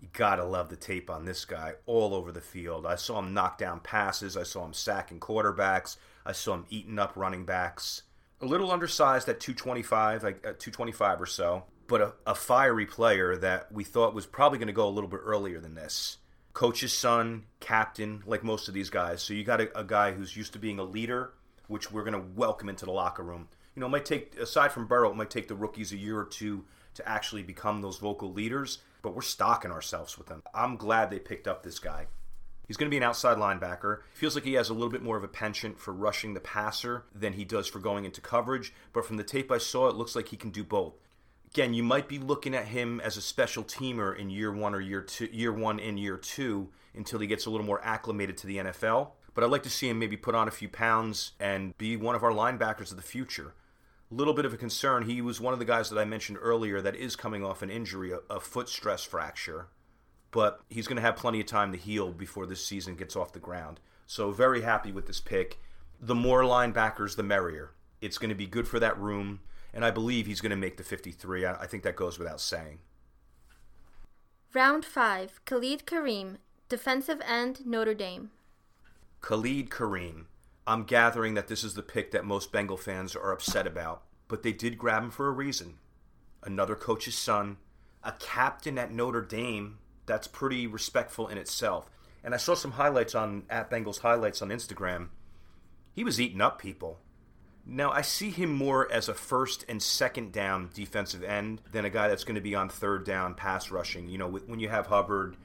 You 0.00 0.08
gotta 0.12 0.42
love 0.42 0.68
the 0.68 0.74
tape 0.74 1.08
on 1.08 1.24
this 1.24 1.44
guy 1.44 1.74
all 1.86 2.12
over 2.12 2.32
the 2.32 2.40
field. 2.40 2.84
I 2.84 2.96
saw 2.96 3.20
him 3.20 3.32
knock 3.32 3.58
down 3.58 3.78
passes. 3.78 4.36
I 4.36 4.42
saw 4.42 4.64
him 4.64 4.72
sacking 4.72 5.20
quarterbacks. 5.20 5.98
I 6.26 6.32
saw 6.32 6.54
him 6.54 6.66
eating 6.68 6.98
up 6.98 7.12
running 7.14 7.44
backs. 7.44 8.02
A 8.40 8.46
little 8.46 8.72
undersized 8.72 9.28
at 9.28 9.38
225, 9.38 10.24
like 10.24 10.44
uh, 10.44 10.48
at 10.48 10.58
225 10.58 11.20
or 11.20 11.26
so, 11.26 11.62
but 11.86 12.00
a, 12.00 12.12
a 12.26 12.34
fiery 12.34 12.86
player 12.86 13.36
that 13.36 13.70
we 13.70 13.84
thought 13.84 14.14
was 14.14 14.26
probably 14.26 14.58
going 14.58 14.66
to 14.66 14.72
go 14.72 14.88
a 14.88 14.90
little 14.90 15.08
bit 15.08 15.20
earlier 15.22 15.60
than 15.60 15.76
this. 15.76 16.18
Coach's 16.54 16.92
son, 16.92 17.44
captain, 17.60 18.24
like 18.26 18.42
most 18.42 18.66
of 18.66 18.74
these 18.74 18.90
guys. 18.90 19.22
So 19.22 19.32
you 19.32 19.44
got 19.44 19.60
a, 19.60 19.78
a 19.78 19.84
guy 19.84 20.10
who's 20.10 20.36
used 20.36 20.54
to 20.54 20.58
being 20.58 20.80
a 20.80 20.84
leader, 20.84 21.34
which 21.72 21.90
we're 21.90 22.04
going 22.04 22.12
to 22.12 22.28
welcome 22.36 22.68
into 22.68 22.84
the 22.84 22.92
locker 22.92 23.22
room. 23.22 23.48
You 23.74 23.80
know, 23.80 23.86
it 23.86 23.90
might 23.90 24.04
take, 24.04 24.36
aside 24.38 24.72
from 24.72 24.86
Burrow, 24.86 25.10
it 25.10 25.16
might 25.16 25.30
take 25.30 25.48
the 25.48 25.54
rookies 25.54 25.90
a 25.90 25.96
year 25.96 26.18
or 26.18 26.26
two 26.26 26.66
to 26.94 27.08
actually 27.08 27.42
become 27.42 27.80
those 27.80 27.96
vocal 27.96 28.30
leaders, 28.30 28.78
but 29.00 29.14
we're 29.14 29.22
stocking 29.22 29.70
ourselves 29.70 30.18
with 30.18 30.26
them. 30.26 30.42
I'm 30.54 30.76
glad 30.76 31.10
they 31.10 31.18
picked 31.18 31.48
up 31.48 31.62
this 31.62 31.78
guy. 31.78 32.08
He's 32.68 32.76
going 32.76 32.88
to 32.88 32.94
be 32.94 32.98
an 32.98 33.02
outside 33.02 33.38
linebacker. 33.38 34.00
Feels 34.12 34.34
like 34.34 34.44
he 34.44 34.52
has 34.52 34.68
a 34.68 34.74
little 34.74 34.90
bit 34.90 35.02
more 35.02 35.16
of 35.16 35.24
a 35.24 35.28
penchant 35.28 35.80
for 35.80 35.94
rushing 35.94 36.34
the 36.34 36.40
passer 36.40 37.04
than 37.14 37.32
he 37.32 37.44
does 37.44 37.66
for 37.66 37.78
going 37.78 38.04
into 38.04 38.20
coverage, 38.20 38.74
but 38.92 39.06
from 39.06 39.16
the 39.16 39.24
tape 39.24 39.50
I 39.50 39.58
saw, 39.58 39.88
it 39.88 39.96
looks 39.96 40.14
like 40.14 40.28
he 40.28 40.36
can 40.36 40.50
do 40.50 40.62
both. 40.62 40.94
Again, 41.50 41.72
you 41.72 41.82
might 41.82 42.06
be 42.06 42.18
looking 42.18 42.54
at 42.54 42.66
him 42.66 43.00
as 43.00 43.16
a 43.16 43.22
special 43.22 43.64
teamer 43.64 44.14
in 44.16 44.28
year 44.28 44.52
one 44.52 44.74
or 44.74 44.80
year 44.80 45.00
two, 45.00 45.26
year 45.32 45.52
one 45.52 45.80
and 45.80 45.98
year 45.98 46.18
two 46.18 46.68
until 46.94 47.18
he 47.18 47.26
gets 47.26 47.46
a 47.46 47.50
little 47.50 47.66
more 47.66 47.82
acclimated 47.82 48.36
to 48.38 48.46
the 48.46 48.58
NFL. 48.58 49.12
But 49.34 49.44
I'd 49.44 49.50
like 49.50 49.62
to 49.62 49.70
see 49.70 49.88
him 49.88 49.98
maybe 49.98 50.16
put 50.16 50.34
on 50.34 50.48
a 50.48 50.52
few 50.52 50.68
pounds 50.68 51.32
and 51.40 51.76
be 51.78 51.96
one 51.96 52.14
of 52.14 52.22
our 52.22 52.32
linebackers 52.32 52.90
of 52.90 52.96
the 52.96 53.02
future 53.02 53.54
A 54.10 54.14
little 54.14 54.34
bit 54.34 54.44
of 54.44 54.52
a 54.52 54.58
concern. 54.58 55.04
He 55.04 55.22
was 55.22 55.40
one 55.40 55.52
of 55.52 55.58
the 55.58 55.64
guys 55.64 55.88
that 55.90 55.98
I 55.98 56.04
mentioned 56.04 56.38
earlier 56.40 56.82
that 56.82 56.96
is 56.96 57.16
coming 57.16 57.44
off 57.44 57.62
an 57.62 57.70
injury, 57.70 58.12
a, 58.12 58.18
a 58.28 58.40
foot 58.40 58.68
stress 58.68 59.04
fracture, 59.04 59.68
but 60.30 60.60
he's 60.68 60.86
going 60.86 60.96
to 60.96 61.02
have 61.02 61.16
plenty 61.16 61.40
of 61.40 61.46
time 61.46 61.72
to 61.72 61.78
heal 61.78 62.12
before 62.12 62.46
this 62.46 62.64
season 62.64 62.96
gets 62.96 63.16
off 63.16 63.32
the 63.32 63.38
ground. 63.38 63.80
So, 64.06 64.30
very 64.30 64.62
happy 64.62 64.92
with 64.92 65.06
this 65.06 65.20
pick. 65.20 65.58
The 66.00 66.14
more 66.14 66.42
linebackers, 66.42 67.16
the 67.16 67.22
merrier. 67.22 67.70
It's 68.00 68.18
going 68.18 68.30
to 68.30 68.34
be 68.34 68.46
good 68.46 68.66
for 68.68 68.80
that 68.80 68.98
room, 68.98 69.40
and 69.72 69.84
I 69.84 69.90
believe 69.90 70.26
he's 70.26 70.40
going 70.40 70.50
to 70.50 70.56
make 70.56 70.76
the 70.76 70.82
53. 70.82 71.46
I, 71.46 71.54
I 71.62 71.66
think 71.66 71.82
that 71.84 71.96
goes 71.96 72.18
without 72.18 72.40
saying. 72.40 72.80
Round 74.52 74.84
5 74.84 75.40
Khalid 75.46 75.86
Kareem, 75.86 76.36
defensive 76.68 77.22
end, 77.26 77.64
Notre 77.64 77.94
Dame. 77.94 78.30
Khalid 79.22 79.70
Kareem. 79.70 80.24
I'm 80.66 80.82
gathering 80.82 81.34
that 81.34 81.46
this 81.46 81.62
is 81.62 81.74
the 81.74 81.82
pick 81.82 82.10
that 82.10 82.24
most 82.24 82.50
Bengal 82.50 82.76
fans 82.76 83.14
are 83.14 83.30
upset 83.30 83.68
about, 83.68 84.02
but 84.26 84.42
they 84.42 84.52
did 84.52 84.76
grab 84.76 85.04
him 85.04 85.10
for 85.12 85.28
a 85.28 85.32
reason. 85.32 85.78
Another 86.42 86.74
coach's 86.74 87.14
son, 87.14 87.58
a 88.02 88.12
captain 88.18 88.78
at 88.78 88.92
Notre 88.92 89.22
Dame, 89.22 89.78
that's 90.06 90.26
pretty 90.26 90.66
respectful 90.66 91.28
in 91.28 91.38
itself. 91.38 91.88
And 92.24 92.34
I 92.34 92.36
saw 92.36 92.54
some 92.54 92.72
highlights 92.72 93.14
on 93.14 93.44
at 93.48 93.70
Bengals 93.70 94.00
highlights 94.00 94.42
on 94.42 94.48
Instagram. 94.48 95.10
He 95.94 96.02
was 96.02 96.20
eating 96.20 96.40
up 96.40 96.58
people. 96.58 96.98
Now 97.64 97.92
I 97.92 98.02
see 98.02 98.30
him 98.30 98.52
more 98.52 98.90
as 98.90 99.08
a 99.08 99.14
first 99.14 99.64
and 99.68 99.80
second 99.80 100.32
down 100.32 100.70
defensive 100.74 101.22
end 101.22 101.60
than 101.70 101.84
a 101.84 101.90
guy 101.90 102.08
that's 102.08 102.24
going 102.24 102.34
to 102.34 102.40
be 102.40 102.56
on 102.56 102.68
third 102.68 103.04
down 103.04 103.34
pass 103.34 103.70
rushing. 103.70 104.08
You 104.08 104.18
know, 104.18 104.28
when 104.28 104.58
you 104.58 104.68
have 104.68 104.88
Hubbard 104.88 105.36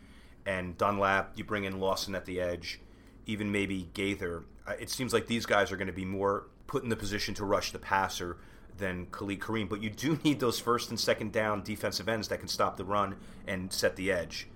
and 0.48 0.76
Dunlap, 0.80 1.34
you 1.36 1.44
bring 1.44 1.66
in 1.66 1.80
Lawson 1.80 2.16
at 2.16 2.26
the 2.26 2.42
edge, 2.42 2.80
even 3.28 3.52
maybe 3.52 3.90
Gaither 3.94 4.44
uh, 4.68 4.74
it 4.80 4.90
seems 4.90 5.14
like 5.14 5.28
these 5.28 5.46
guys 5.46 5.72
are 5.72 5.78
going 5.78 5.88
to 5.88 5.94
be 5.94 6.06
more 6.06 6.48
put 6.68 6.84
in 6.84 6.90
the 6.90 6.96
position 6.96 7.34
to 7.36 7.46
rush 7.46 7.72
the 7.72 7.80
passer 7.80 8.38
than 8.78 9.08
Khalid 9.08 9.40
Kareem. 9.40 9.70
But 9.70 9.82
you 9.82 9.90
do 9.90 10.20
need 10.24 10.40
those 10.40 10.60
first 10.60 10.90
and 10.90 11.00
second 11.00 11.32
down 11.32 11.64
defensive 11.64 12.10
ends 12.10 12.28
that 12.28 12.40
can 12.40 12.50
stop 12.50 12.78
the 12.78 12.86
run 12.86 13.16
and 13.48 13.72
set 13.72 13.96
the 13.96 14.12
edge. 14.12 14.48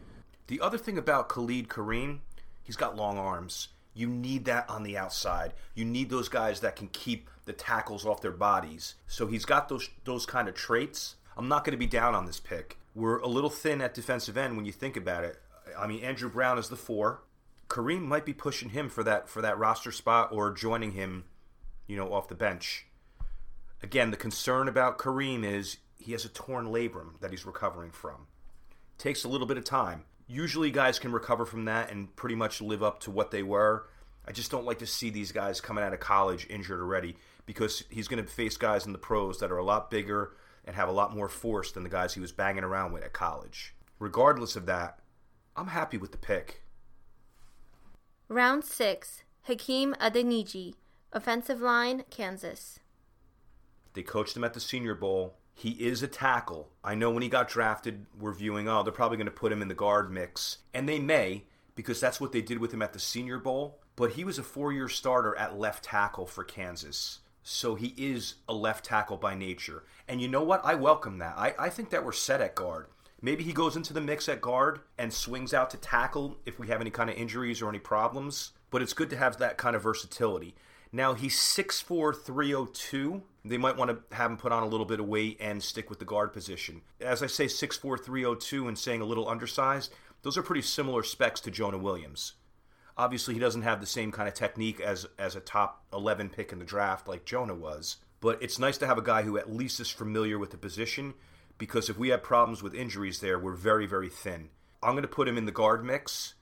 The 0.47 0.59
other 0.59 0.77
thing 0.77 0.97
about 0.97 1.29
Khalid 1.29 1.69
Kareem, 1.69 2.19
he's 2.61 2.75
got 2.75 2.97
long 2.97 3.17
arms. 3.17 3.69
You 3.93 4.07
need 4.07 4.45
that 4.45 4.69
on 4.69 4.83
the 4.83 4.97
outside. 4.97 5.53
You 5.75 5.85
need 5.85 6.09
those 6.09 6.29
guys 6.29 6.59
that 6.61 6.75
can 6.75 6.87
keep 6.89 7.29
the 7.45 7.53
tackles 7.53 8.05
off 8.05 8.21
their 8.21 8.31
bodies. 8.31 8.95
So 9.07 9.27
he's 9.27 9.45
got 9.45 9.69
those 9.69 9.89
those 10.05 10.25
kind 10.25 10.47
of 10.47 10.55
traits. 10.55 11.15
I'm 11.37 11.47
not 11.47 11.63
going 11.63 11.71
to 11.71 11.77
be 11.77 11.87
down 11.87 12.15
on 12.15 12.25
this 12.25 12.39
pick. 12.39 12.77
We're 12.93 13.19
a 13.19 13.27
little 13.27 13.49
thin 13.49 13.81
at 13.81 13.93
defensive 13.93 14.37
end 14.37 14.55
when 14.55 14.65
you 14.65 14.71
think 14.71 14.97
about 14.97 15.23
it. 15.23 15.41
I 15.77 15.87
mean, 15.87 16.03
Andrew 16.03 16.29
Brown 16.29 16.57
is 16.57 16.67
the 16.67 16.75
four. 16.75 17.21
Kareem 17.71 18.01
might 18.01 18.25
be 18.25 18.33
pushing 18.33 18.71
him 18.71 18.89
for 18.89 19.01
that 19.05 19.29
for 19.29 19.41
that 19.41 19.57
roster 19.57 19.93
spot 19.93 20.33
or 20.33 20.51
joining 20.51 20.91
him, 20.91 21.23
you 21.87 21.95
know, 21.95 22.13
off 22.13 22.27
the 22.27 22.35
bench. 22.35 22.85
Again, 23.81 24.11
the 24.11 24.17
concern 24.17 24.67
about 24.67 24.97
Kareem 24.97 25.45
is 25.45 25.77
he 25.97 26.11
has 26.11 26.25
a 26.25 26.29
torn 26.29 26.65
labrum 26.65 27.17
that 27.21 27.31
he's 27.31 27.45
recovering 27.45 27.91
from. 27.91 28.27
Takes 28.97 29.23
a 29.23 29.29
little 29.29 29.47
bit 29.47 29.57
of 29.57 29.63
time. 29.63 30.03
Usually 30.27 30.69
guys 30.69 30.99
can 30.99 31.13
recover 31.13 31.45
from 31.45 31.63
that 31.63 31.89
and 31.89 32.13
pretty 32.17 32.35
much 32.35 32.61
live 32.61 32.83
up 32.83 32.99
to 33.01 33.11
what 33.11 33.31
they 33.31 33.41
were. 33.41 33.87
I 34.27 34.33
just 34.33 34.51
don't 34.51 34.65
like 34.65 34.79
to 34.79 34.85
see 34.85 35.09
these 35.09 35.31
guys 35.31 35.61
coming 35.61 35.81
out 35.81 35.93
of 35.93 36.01
college 36.01 36.45
injured 36.49 36.81
already 36.81 37.15
because 37.45 37.85
he's 37.89 38.09
going 38.09 38.21
to 38.21 38.29
face 38.29 38.57
guys 38.57 38.85
in 38.85 38.91
the 38.91 38.97
pros 38.97 39.39
that 39.39 39.49
are 39.49 39.57
a 39.57 39.63
lot 39.63 39.89
bigger 39.89 40.33
and 40.65 40.75
have 40.75 40.89
a 40.89 40.93
lot 40.93 41.15
more 41.15 41.29
force 41.29 41.71
than 41.71 41.83
the 41.83 41.89
guys 41.89 42.13
he 42.13 42.19
was 42.19 42.33
banging 42.33 42.65
around 42.65 42.91
with 42.91 43.03
at 43.05 43.13
college. 43.13 43.73
Regardless 43.97 44.57
of 44.57 44.65
that, 44.65 44.99
I'm 45.55 45.67
happy 45.67 45.97
with 45.97 46.11
the 46.11 46.17
pick. 46.17 46.63
Round 48.31 48.63
6 48.63 49.25
Hakeem 49.50 49.93
Adeniji, 49.95 50.75
offensive 51.11 51.59
line, 51.59 52.05
Kansas. 52.09 52.79
They 53.91 54.03
coached 54.03 54.38
him 54.38 54.45
at 54.45 54.53
the 54.53 54.61
Senior 54.61 54.95
Bowl. 54.95 55.35
He 55.53 55.71
is 55.71 56.01
a 56.01 56.07
tackle. 56.07 56.69
I 56.81 56.95
know 56.95 57.11
when 57.11 57.23
he 57.23 57.27
got 57.27 57.50
drafted, 57.50 58.05
we're 58.17 58.31
viewing, 58.31 58.69
oh, 58.69 58.83
they're 58.83 58.93
probably 58.93 59.17
going 59.17 59.25
to 59.25 59.31
put 59.31 59.51
him 59.51 59.61
in 59.61 59.67
the 59.67 59.73
guard 59.73 60.09
mix. 60.09 60.59
And 60.73 60.88
they 60.88 60.97
may, 60.97 61.43
because 61.75 62.00
that's 62.00 62.21
what 62.21 62.31
they 62.31 62.41
did 62.41 62.59
with 62.59 62.73
him 62.73 62.81
at 62.81 62.93
the 62.93 63.00
Senior 63.00 63.38
Bowl. 63.38 63.81
But 63.97 64.11
he 64.11 64.23
was 64.23 64.39
a 64.39 64.43
four 64.43 64.71
year 64.71 64.88
starter 64.88 65.35
at 65.35 65.59
left 65.59 65.83
tackle 65.83 66.25
for 66.25 66.45
Kansas. 66.45 67.19
So 67.43 67.75
he 67.75 67.93
is 67.97 68.35
a 68.47 68.53
left 68.53 68.85
tackle 68.85 69.17
by 69.17 69.35
nature. 69.35 69.83
And 70.07 70.21
you 70.21 70.29
know 70.29 70.43
what? 70.43 70.61
I 70.63 70.75
welcome 70.75 71.17
that. 71.17 71.33
I, 71.38 71.53
I 71.59 71.69
think 71.69 71.89
that 71.89 72.05
we're 72.05 72.13
set 72.13 72.39
at 72.39 72.55
guard. 72.55 72.88
Maybe 73.21 73.43
he 73.43 73.53
goes 73.53 73.75
into 73.75 73.93
the 73.93 74.01
mix 74.01 74.27
at 74.27 74.41
guard 74.41 74.79
and 74.97 75.13
swings 75.13 75.53
out 75.53 75.69
to 75.71 75.77
tackle 75.77 76.37
if 76.45 76.57
we 76.57 76.67
have 76.67 76.81
any 76.81 76.89
kind 76.89 77.09
of 77.09 77.15
injuries 77.15 77.61
or 77.61 77.69
any 77.69 77.79
problems. 77.79 78.51
But 78.71 78.81
it's 78.81 78.93
good 78.93 79.09
to 79.11 79.17
have 79.17 79.37
that 79.37 79.57
kind 79.57 79.75
of 79.75 79.83
versatility. 79.83 80.55
Now 80.91 81.13
he's 81.13 81.37
6'4, 81.37 82.15
302. 82.15 83.21
They 83.45 83.57
might 83.57 83.77
want 83.77 83.91
to 83.91 84.15
have 84.15 84.31
him 84.31 84.37
put 84.37 84.51
on 84.51 84.63
a 84.63 84.67
little 84.67 84.85
bit 84.85 84.99
of 84.99 85.07
weight 85.07 85.37
and 85.39 85.61
stick 85.61 85.89
with 85.89 85.99
the 85.99 86.05
guard 86.05 86.33
position. 86.33 86.81
As 86.99 87.21
I 87.21 87.27
say, 87.27 87.45
6'4, 87.45 88.03
302 88.03 88.67
and 88.67 88.77
saying 88.77 89.01
a 89.01 89.05
little 89.05 89.29
undersized, 89.29 89.93
those 90.23 90.37
are 90.37 90.43
pretty 90.43 90.61
similar 90.63 91.03
specs 91.03 91.39
to 91.41 91.51
Jonah 91.51 91.77
Williams. 91.77 92.33
Obviously, 92.97 93.33
he 93.33 93.39
doesn't 93.39 93.61
have 93.61 93.79
the 93.79 93.87
same 93.87 94.11
kind 94.11 94.27
of 94.27 94.33
technique 94.33 94.79
as, 94.79 95.07
as 95.17 95.35
a 95.35 95.39
top 95.39 95.83
11 95.93 96.29
pick 96.29 96.51
in 96.51 96.59
the 96.59 96.65
draft 96.65 97.07
like 97.07 97.25
Jonah 97.25 97.55
was. 97.55 97.97
But 98.19 98.41
it's 98.41 98.59
nice 98.59 98.77
to 98.79 98.87
have 98.87 98.97
a 98.97 99.03
guy 99.03 99.23
who 99.23 99.37
at 99.37 99.51
least 99.51 99.79
is 99.79 99.89
familiar 99.89 100.37
with 100.37 100.51
the 100.51 100.57
position 100.57 101.13
because 101.62 101.89
if 101.91 101.98
we 102.00 102.10
have 102.10 102.24
problems 102.24 102.63
with 102.63 102.74
injuries 102.74 103.20
there, 103.20 103.38
we're 103.38 103.53
very, 103.53 103.86
very 103.86 104.10
thin. 104.10 104.50
I'm 104.82 104.94
going 104.94 105.03
to 105.03 105.08
put 105.08 105.27
him 105.27 105.38
in 105.38 105.46
the 105.46 105.51
guard 105.51 105.86
mix, 105.86 106.34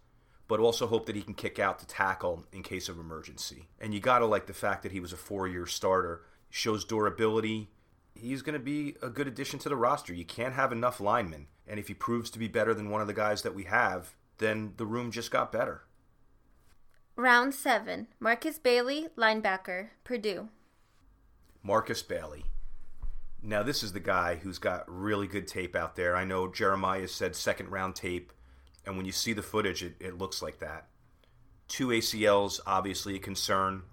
but 0.48 0.62
also 0.62 0.88
hope 0.88 1.08
that 1.08 1.16
he 1.18 1.22
can 1.22 1.34
kick 1.34 1.60
out 1.60 1.78
to 1.80 1.86
tackle 1.86 2.46
in 2.54 2.64
case 2.64 2.88
of 2.88 2.98
emergency. 2.98 3.68
And 3.82 3.94
you 3.94 4.00
got 4.00 4.20
to 4.20 4.26
like 4.26 4.48
the 4.48 4.54
fact 4.54 4.82
that 4.84 4.94
he 4.94 5.02
was 5.02 5.12
a 5.12 5.18
four 5.18 5.46
year 5.46 5.66
starter, 5.66 6.22
shows 6.50 6.86
durability. 6.86 7.70
He's 8.16 8.42
going 8.42 8.54
to 8.54 8.64
be 8.64 8.96
a 9.02 9.10
good 9.10 9.28
addition 9.28 9.60
to 9.60 9.68
the 9.68 9.76
roster. 9.76 10.14
You 10.14 10.24
can't 10.24 10.54
have 10.54 10.72
enough 10.72 11.02
linemen. 11.02 11.48
And 11.68 11.82
if 11.82 11.90
he 11.90 11.94
proves 11.94 12.30
to 12.30 12.40
be 12.40 12.48
better 12.48 12.74
than 12.74 12.90
one 12.90 13.02
of 13.02 13.08
the 13.08 13.14
guys 13.14 13.42
that 13.42 13.54
we 13.54 13.66
have, 13.66 14.16
then 14.38 14.72
the 14.78 14.86
room 14.86 15.12
just 15.12 15.32
got 15.32 15.52
better. 15.52 15.82
Round 17.18 17.54
7 17.54 18.08
Markus 18.22 18.58
Bailey, 18.58 19.10
linebacker, 19.18 19.90
Purdue. 20.06 20.48
Markus 21.62 22.02
Bailey. 22.04 22.46
Now, 23.42 23.64
this 23.64 23.84
is 23.84 23.94
the 23.94 24.02
guy 24.02 24.36
who's 24.36 24.60
got 24.60 24.84
really 24.88 25.26
good 25.26 25.48
tape 25.48 25.76
out 25.76 25.96
there. 25.96 26.16
I 26.16 26.26
know 26.26 26.52
Jeremiah 26.52 27.08
said 27.08 27.36
second 27.36 27.70
round 27.70 27.96
tape, 27.96 28.34
and 28.86 28.98
when 28.98 29.06
you 29.06 29.14
see 29.14 29.32
the 29.32 29.42
footage, 29.42 29.82
it, 29.82 29.96
it 30.00 30.18
looks 30.18 30.42
like 30.42 30.60
that. 30.60 30.88
Two 31.70 31.88
ACLs, 31.88 32.60
obviously 32.66 33.16
a 33.16 33.20
concern. 33.20 33.84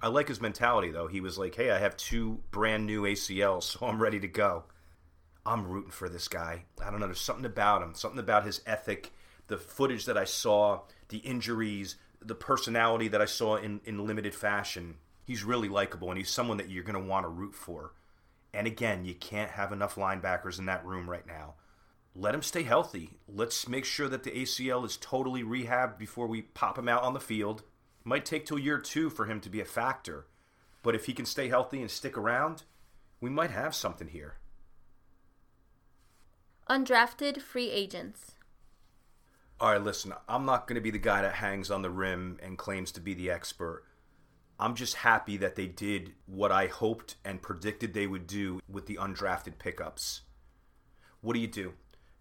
I 0.00 0.08
like 0.08 0.28
his 0.28 0.40
mentality, 0.40 0.90
though. 0.90 1.06
He 1.06 1.20
was 1.20 1.36
like, 1.36 1.54
hey, 1.54 1.70
I 1.70 1.78
have 1.78 1.96
two 1.98 2.40
brand 2.50 2.86
new 2.86 3.02
ACLs, 3.02 3.62
so 3.78 3.86
I'm 3.86 4.00
ready 4.00 4.20
to 4.20 4.28
go. 4.28 4.64
I'm 5.44 5.66
rooting 5.66 5.90
for 5.90 6.08
this 6.08 6.28
guy. 6.28 6.64
I 6.82 6.90
don't 6.90 7.00
know. 7.00 7.06
There's 7.06 7.20
something 7.20 7.44
about 7.44 7.82
him, 7.82 7.94
something 7.94 8.18
about 8.18 8.46
his 8.46 8.62
ethic, 8.64 9.12
the 9.48 9.58
footage 9.58 10.06
that 10.06 10.16
I 10.16 10.24
saw, 10.24 10.80
the 11.10 11.18
injuries, 11.18 11.96
the 12.22 12.34
personality 12.34 13.08
that 13.08 13.20
I 13.20 13.26
saw 13.26 13.56
in, 13.56 13.82
in 13.84 14.06
limited 14.06 14.34
fashion. 14.34 14.96
He's 15.26 15.44
really 15.44 15.68
likable, 15.68 16.08
and 16.08 16.16
he's 16.16 16.30
someone 16.30 16.56
that 16.56 16.70
you're 16.70 16.84
going 16.84 17.00
to 17.00 17.06
want 17.06 17.24
to 17.24 17.28
root 17.28 17.54
for. 17.54 17.92
And 18.54 18.68
again, 18.68 19.04
you 19.04 19.14
can't 19.14 19.50
have 19.50 19.72
enough 19.72 19.96
linebackers 19.96 20.60
in 20.60 20.66
that 20.66 20.86
room 20.86 21.10
right 21.10 21.26
now. 21.26 21.54
Let 22.14 22.34
him 22.34 22.42
stay 22.42 22.62
healthy. 22.62 23.18
Let's 23.26 23.68
make 23.68 23.84
sure 23.84 24.08
that 24.08 24.22
the 24.22 24.30
ACL 24.30 24.86
is 24.86 24.96
totally 24.96 25.42
rehabbed 25.42 25.98
before 25.98 26.28
we 26.28 26.42
pop 26.42 26.78
him 26.78 26.88
out 26.88 27.02
on 27.02 27.14
the 27.14 27.20
field. 27.20 27.64
Might 28.04 28.24
take 28.24 28.46
till 28.46 28.58
year 28.58 28.78
two 28.78 29.10
for 29.10 29.26
him 29.26 29.40
to 29.40 29.50
be 29.50 29.60
a 29.60 29.64
factor. 29.64 30.26
But 30.84 30.94
if 30.94 31.06
he 31.06 31.12
can 31.12 31.26
stay 31.26 31.48
healthy 31.48 31.80
and 31.80 31.90
stick 31.90 32.16
around, 32.16 32.62
we 33.20 33.28
might 33.28 33.50
have 33.50 33.74
something 33.74 34.08
here. 34.08 34.36
Undrafted 36.70 37.42
free 37.42 37.70
agents. 37.70 38.36
All 39.60 39.72
right, 39.72 39.82
listen, 39.82 40.12
I'm 40.28 40.44
not 40.44 40.68
going 40.68 40.76
to 40.76 40.80
be 40.80 40.90
the 40.90 40.98
guy 40.98 41.22
that 41.22 41.34
hangs 41.34 41.70
on 41.70 41.82
the 41.82 41.90
rim 41.90 42.38
and 42.42 42.56
claims 42.56 42.92
to 42.92 43.00
be 43.00 43.14
the 43.14 43.30
expert. 43.30 43.84
I'm 44.64 44.74
just 44.74 44.94
happy 44.94 45.36
that 45.36 45.56
they 45.56 45.66
did 45.66 46.14
what 46.24 46.50
I 46.50 46.68
hoped 46.68 47.16
and 47.22 47.42
predicted 47.42 47.92
they 47.92 48.06
would 48.06 48.26
do 48.26 48.62
with 48.66 48.86
the 48.86 48.96
undrafted 48.96 49.58
pickups. 49.58 50.22
What 51.20 51.34
do 51.34 51.40
you 51.40 51.46
do? 51.46 51.74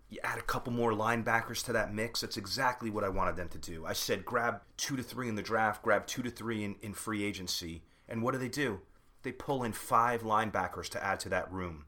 You 0.10 0.20
add 0.26 0.40
a 0.40 0.42
couple 0.42 0.74
more 0.74 0.92
linebackers 0.92 1.64
to 1.64 1.72
that 1.72 1.94
mix. 1.94 2.20
That's 2.20 2.36
exactly 2.36 2.90
what 2.90 3.06
I 3.06 3.08
wanted 3.08 3.38
them 3.38 3.48
to 3.48 3.58
do. 3.58 3.86
I 3.86 3.94
said 3.94 4.26
grab 4.26 4.60
two 4.76 4.98
to 4.98 5.04
three 5.04 5.30
in 5.30 5.36
the 5.36 5.42
draft, 5.42 5.84
grab 5.84 6.06
two 6.06 6.22
to 6.22 6.30
three 6.30 6.66
in, 6.66 6.76
in 6.82 6.94
free 6.94 7.24
agency. 7.24 7.84
And 8.10 8.22
what 8.22 8.34
do 8.34 8.40
they 8.40 8.50
do? 8.50 8.82
They 9.22 9.32
pull 9.32 9.64
in 9.64 9.72
five 9.72 10.24
linebackers 10.24 10.90
to 10.90 11.04
add 11.04 11.22
to 11.22 11.30
that 11.30 11.50
room. 11.50 11.86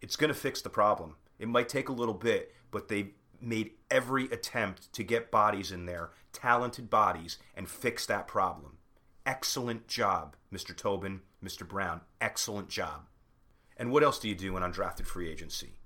It's 0.00 0.16
going 0.16 0.34
to 0.34 0.34
fix 0.34 0.62
the 0.62 0.68
problem. 0.68 1.14
It 1.38 1.46
might 1.46 1.68
take 1.68 1.88
a 1.88 1.92
little 1.92 2.12
bit, 2.12 2.52
but 2.72 2.88
they 2.88 3.12
made 3.40 3.70
every 3.88 4.24
attempt 4.24 4.92
to 4.94 5.04
get 5.04 5.30
bodies 5.30 5.70
in 5.70 5.86
there, 5.86 6.10
talented 6.32 6.90
bodies, 6.90 7.38
and 7.54 7.70
fix 7.70 8.04
that 8.06 8.26
problem. 8.26 8.75
Excellent 9.26 9.88
job, 9.88 10.36
Mr. 10.54 10.74
Tobin, 10.74 11.20
Mr. 11.44 11.66
Brown. 11.66 12.00
Excellent 12.20 12.68
job. 12.68 13.08
And 13.76 13.90
what 13.90 14.04
else 14.04 14.20
do 14.20 14.28
you 14.28 14.36
do 14.36 14.56
in 14.56 14.62
undrafted 14.62 15.04
free 15.04 15.28
agency? 15.28 15.80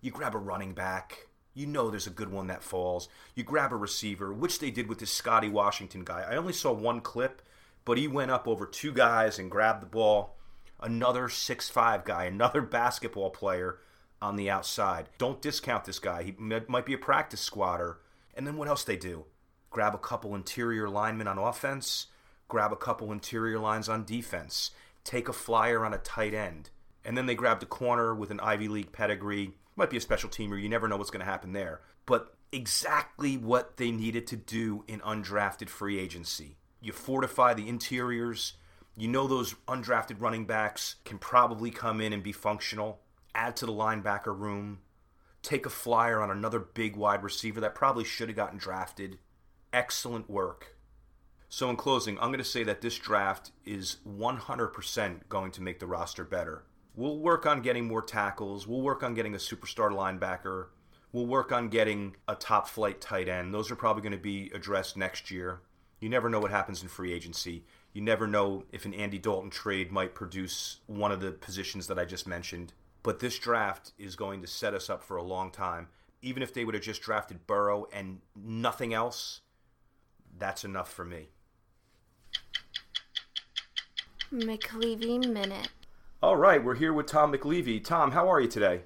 You 0.00 0.10
grab 0.10 0.34
a 0.34 0.38
running 0.38 0.72
back. 0.72 1.28
You 1.52 1.66
know 1.66 1.90
there's 1.90 2.06
a 2.06 2.10
good 2.10 2.32
one 2.32 2.46
that 2.46 2.62
falls. 2.62 3.08
You 3.34 3.44
grab 3.44 3.70
a 3.72 3.76
receiver, 3.76 4.32
which 4.32 4.58
they 4.58 4.70
did 4.70 4.88
with 4.88 4.98
this 4.98 5.12
Scotty 5.12 5.50
Washington 5.50 6.04
guy. 6.04 6.24
I 6.28 6.36
only 6.36 6.54
saw 6.54 6.72
one 6.72 7.02
clip, 7.02 7.42
but 7.84 7.98
he 7.98 8.08
went 8.08 8.30
up 8.30 8.48
over 8.48 8.64
two 8.66 8.92
guys 8.92 9.38
and 9.38 9.50
grabbed 9.50 9.82
the 9.82 9.86
ball. 9.86 10.36
Another 10.80 11.28
six-five 11.28 12.04
guy, 12.04 12.24
another 12.24 12.62
basketball 12.62 13.28
player 13.28 13.78
on 14.22 14.36
the 14.36 14.48
outside. 14.48 15.08
Don't 15.18 15.42
discount 15.42 15.84
this 15.84 15.98
guy. 15.98 16.22
He 16.22 16.34
might 16.38 16.86
be 16.86 16.94
a 16.94 16.98
practice 16.98 17.40
squatter. 17.40 17.98
And 18.34 18.46
then 18.46 18.56
what 18.56 18.68
else 18.68 18.84
they 18.84 18.96
do? 18.96 19.26
Grab 19.70 19.94
a 19.94 19.98
couple 19.98 20.34
interior 20.34 20.88
linemen 20.88 21.28
on 21.28 21.36
offense, 21.36 22.06
grab 22.50 22.72
a 22.72 22.76
couple 22.76 23.12
interior 23.12 23.58
lines 23.58 23.88
on 23.88 24.04
defense, 24.04 24.72
take 25.04 25.28
a 25.28 25.32
flyer 25.32 25.84
on 25.84 25.94
a 25.94 25.98
tight 25.98 26.34
end. 26.34 26.70
And 27.04 27.16
then 27.16 27.24
they 27.24 27.34
grabbed 27.34 27.62
a 27.62 27.66
corner 27.66 28.14
with 28.14 28.30
an 28.30 28.40
Ivy 28.40 28.68
League 28.68 28.92
pedigree. 28.92 29.54
Might 29.74 29.88
be 29.88 29.96
a 29.96 30.02
special 30.02 30.28
teamer. 30.28 30.60
You 30.60 30.68
never 30.68 30.86
know 30.86 30.98
what's 30.98 31.10
going 31.10 31.24
to 31.24 31.30
happen 31.30 31.54
there. 31.54 31.80
But 32.04 32.34
exactly 32.52 33.38
what 33.38 33.78
they 33.78 33.90
needed 33.90 34.26
to 34.26 34.36
do 34.36 34.84
in 34.86 35.00
undrafted 35.00 35.70
free 35.70 35.98
agency. 35.98 36.58
You 36.82 36.92
fortify 36.92 37.54
the 37.54 37.68
interiors. 37.68 38.54
You 38.96 39.08
know 39.08 39.26
those 39.26 39.54
undrafted 39.66 40.20
running 40.20 40.44
backs 40.44 40.96
can 41.06 41.16
probably 41.16 41.70
come 41.70 42.02
in 42.02 42.12
and 42.12 42.22
be 42.22 42.32
functional 42.32 43.00
add 43.34 43.56
to 43.56 43.66
the 43.66 43.72
linebacker 43.72 44.36
room, 44.38 44.80
take 45.42 45.66
a 45.66 45.70
flyer 45.70 46.20
on 46.20 46.30
another 46.30 46.58
big 46.58 46.96
wide 46.96 47.22
receiver 47.22 47.60
that 47.60 47.74
probably 47.74 48.04
should 48.04 48.28
have 48.28 48.36
gotten 48.36 48.58
drafted. 48.58 49.18
Excellent 49.72 50.28
work. 50.28 50.76
So, 51.52 51.68
in 51.68 51.74
closing, 51.74 52.16
I'm 52.20 52.28
going 52.28 52.38
to 52.38 52.44
say 52.44 52.62
that 52.62 52.80
this 52.80 52.96
draft 52.96 53.50
is 53.64 53.96
100% 54.08 55.28
going 55.28 55.50
to 55.50 55.62
make 55.62 55.80
the 55.80 55.86
roster 55.86 56.22
better. 56.22 56.62
We'll 56.94 57.18
work 57.18 57.44
on 57.44 57.60
getting 57.60 57.88
more 57.88 58.02
tackles. 58.02 58.68
We'll 58.68 58.82
work 58.82 59.02
on 59.02 59.14
getting 59.14 59.34
a 59.34 59.38
superstar 59.38 59.90
linebacker. 59.90 60.66
We'll 61.10 61.26
work 61.26 61.50
on 61.50 61.68
getting 61.68 62.14
a 62.28 62.36
top 62.36 62.68
flight 62.68 63.00
tight 63.00 63.28
end. 63.28 63.52
Those 63.52 63.68
are 63.72 63.76
probably 63.76 64.00
going 64.00 64.12
to 64.12 64.18
be 64.18 64.52
addressed 64.54 64.96
next 64.96 65.32
year. 65.32 65.60
You 65.98 66.08
never 66.08 66.30
know 66.30 66.38
what 66.38 66.52
happens 66.52 66.82
in 66.82 66.88
free 66.88 67.12
agency. 67.12 67.64
You 67.92 68.02
never 68.02 68.28
know 68.28 68.62
if 68.70 68.84
an 68.84 68.94
Andy 68.94 69.18
Dalton 69.18 69.50
trade 69.50 69.90
might 69.90 70.14
produce 70.14 70.78
one 70.86 71.10
of 71.10 71.20
the 71.20 71.32
positions 71.32 71.88
that 71.88 71.98
I 71.98 72.04
just 72.04 72.28
mentioned. 72.28 72.74
But 73.02 73.18
this 73.18 73.40
draft 73.40 73.90
is 73.98 74.14
going 74.14 74.40
to 74.42 74.46
set 74.46 74.72
us 74.72 74.88
up 74.88 75.02
for 75.02 75.16
a 75.16 75.22
long 75.24 75.50
time. 75.50 75.88
Even 76.22 76.44
if 76.44 76.54
they 76.54 76.64
would 76.64 76.76
have 76.76 76.84
just 76.84 77.02
drafted 77.02 77.48
Burrow 77.48 77.88
and 77.92 78.20
nothing 78.36 78.94
else, 78.94 79.40
that's 80.38 80.62
enough 80.64 80.92
for 80.92 81.04
me. 81.04 81.30
McLeavey 84.32 85.28
Minute. 85.28 85.70
All 86.22 86.36
right, 86.36 86.62
we're 86.62 86.76
here 86.76 86.92
with 86.92 87.06
Tom 87.06 87.32
McLeavey. 87.32 87.82
Tom, 87.82 88.12
how 88.12 88.30
are 88.30 88.40
you 88.40 88.46
today? 88.46 88.82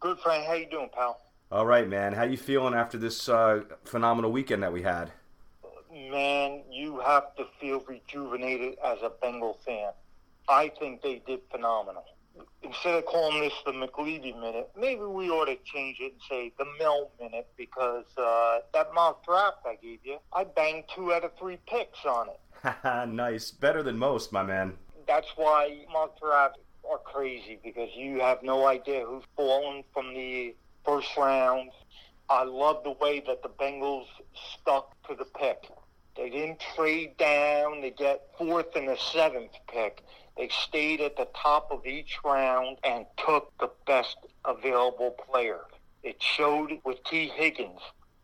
Good, 0.00 0.18
Frank. 0.20 0.46
How 0.46 0.54
you 0.54 0.66
doing, 0.70 0.88
pal? 0.94 1.20
All 1.52 1.66
right, 1.66 1.86
man. 1.86 2.14
How 2.14 2.22
you 2.22 2.38
feeling 2.38 2.72
after 2.72 2.96
this 2.96 3.28
uh, 3.28 3.64
phenomenal 3.84 4.32
weekend 4.32 4.62
that 4.62 4.72
we 4.72 4.82
had? 4.82 5.12
Man, 5.92 6.62
you 6.70 7.00
have 7.00 7.36
to 7.36 7.46
feel 7.60 7.84
rejuvenated 7.86 8.78
as 8.82 8.98
a 9.02 9.10
Bengal 9.20 9.58
fan. 9.66 9.90
I 10.48 10.70
think 10.78 11.02
they 11.02 11.20
did 11.26 11.40
phenomenal 11.50 12.04
instead 12.62 12.94
of 12.94 13.04
calling 13.06 13.40
this 13.40 13.52
the 13.64 13.72
McLeavey 13.72 14.38
minute, 14.38 14.70
maybe 14.78 15.02
we 15.02 15.30
ought 15.30 15.46
to 15.46 15.56
change 15.64 15.98
it 16.00 16.12
and 16.12 16.20
say 16.28 16.52
the 16.58 16.66
Mel 16.78 17.10
minute 17.20 17.48
because 17.56 18.04
uh, 18.16 18.58
that 18.74 18.92
mock 18.94 19.24
draft 19.24 19.58
I 19.66 19.76
gave 19.80 20.00
you, 20.04 20.18
I 20.32 20.44
banged 20.44 20.84
two 20.94 21.12
out 21.12 21.24
of 21.24 21.32
three 21.38 21.58
picks 21.66 22.04
on 22.04 22.28
it. 22.28 22.40
nice, 22.84 23.50
better 23.50 23.82
than 23.82 23.98
most, 23.98 24.32
my 24.32 24.42
man. 24.42 24.74
That's 25.06 25.28
why 25.36 25.84
mock 25.92 26.20
drafts 26.20 26.60
are 26.90 26.98
crazy 26.98 27.58
because 27.62 27.90
you 27.94 28.20
have 28.20 28.42
no 28.42 28.66
idea 28.66 29.04
who's 29.06 29.24
fallen 29.36 29.84
from 29.92 30.14
the 30.14 30.54
first 30.84 31.16
round. 31.16 31.70
I 32.30 32.44
love 32.44 32.84
the 32.84 32.92
way 32.92 33.22
that 33.26 33.42
the 33.42 33.48
Bengals 33.48 34.06
stuck 34.52 34.94
to 35.08 35.14
the 35.14 35.24
pick. 35.24 35.70
They 36.16 36.30
didn't 36.30 36.62
trade 36.76 37.16
down 37.16 37.80
to 37.82 37.90
get 37.90 38.28
fourth 38.36 38.74
and 38.74 38.88
the 38.88 38.96
seventh 38.96 39.52
pick. 39.72 40.04
They 40.36 40.48
stayed 40.48 41.00
at 41.00 41.16
the 41.16 41.28
top 41.34 41.68
of 41.70 41.86
each 41.86 42.18
round 42.24 42.78
and 42.84 43.06
took 43.24 43.52
the 43.58 43.70
best 43.86 44.16
available 44.44 45.16
player. 45.30 45.60
It 46.02 46.22
showed 46.22 46.80
with 46.84 47.02
Tee 47.04 47.28
Higgins. 47.28 47.80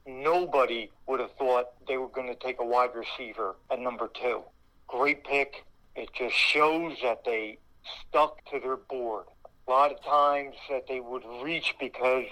Nobody 0.06 0.90
would 1.06 1.20
have 1.20 1.32
thought 1.32 1.68
they 1.88 1.96
were 1.96 2.08
going 2.08 2.26
to 2.26 2.34
take 2.34 2.60
a 2.60 2.64
wide 2.64 2.90
receiver 2.94 3.56
at 3.70 3.78
number 3.78 4.08
two. 4.08 4.42
Great 4.86 5.24
pick. 5.24 5.64
It 5.96 6.10
just 6.12 6.34
shows 6.34 6.98
that 7.02 7.24
they 7.24 7.58
stuck 8.00 8.44
to 8.50 8.60
their 8.60 8.76
board. 8.76 9.26
A 9.66 9.70
lot 9.70 9.92
of 9.92 10.02
times 10.04 10.56
that 10.68 10.86
they 10.86 11.00
would 11.00 11.22
reach 11.42 11.74
because, 11.80 12.26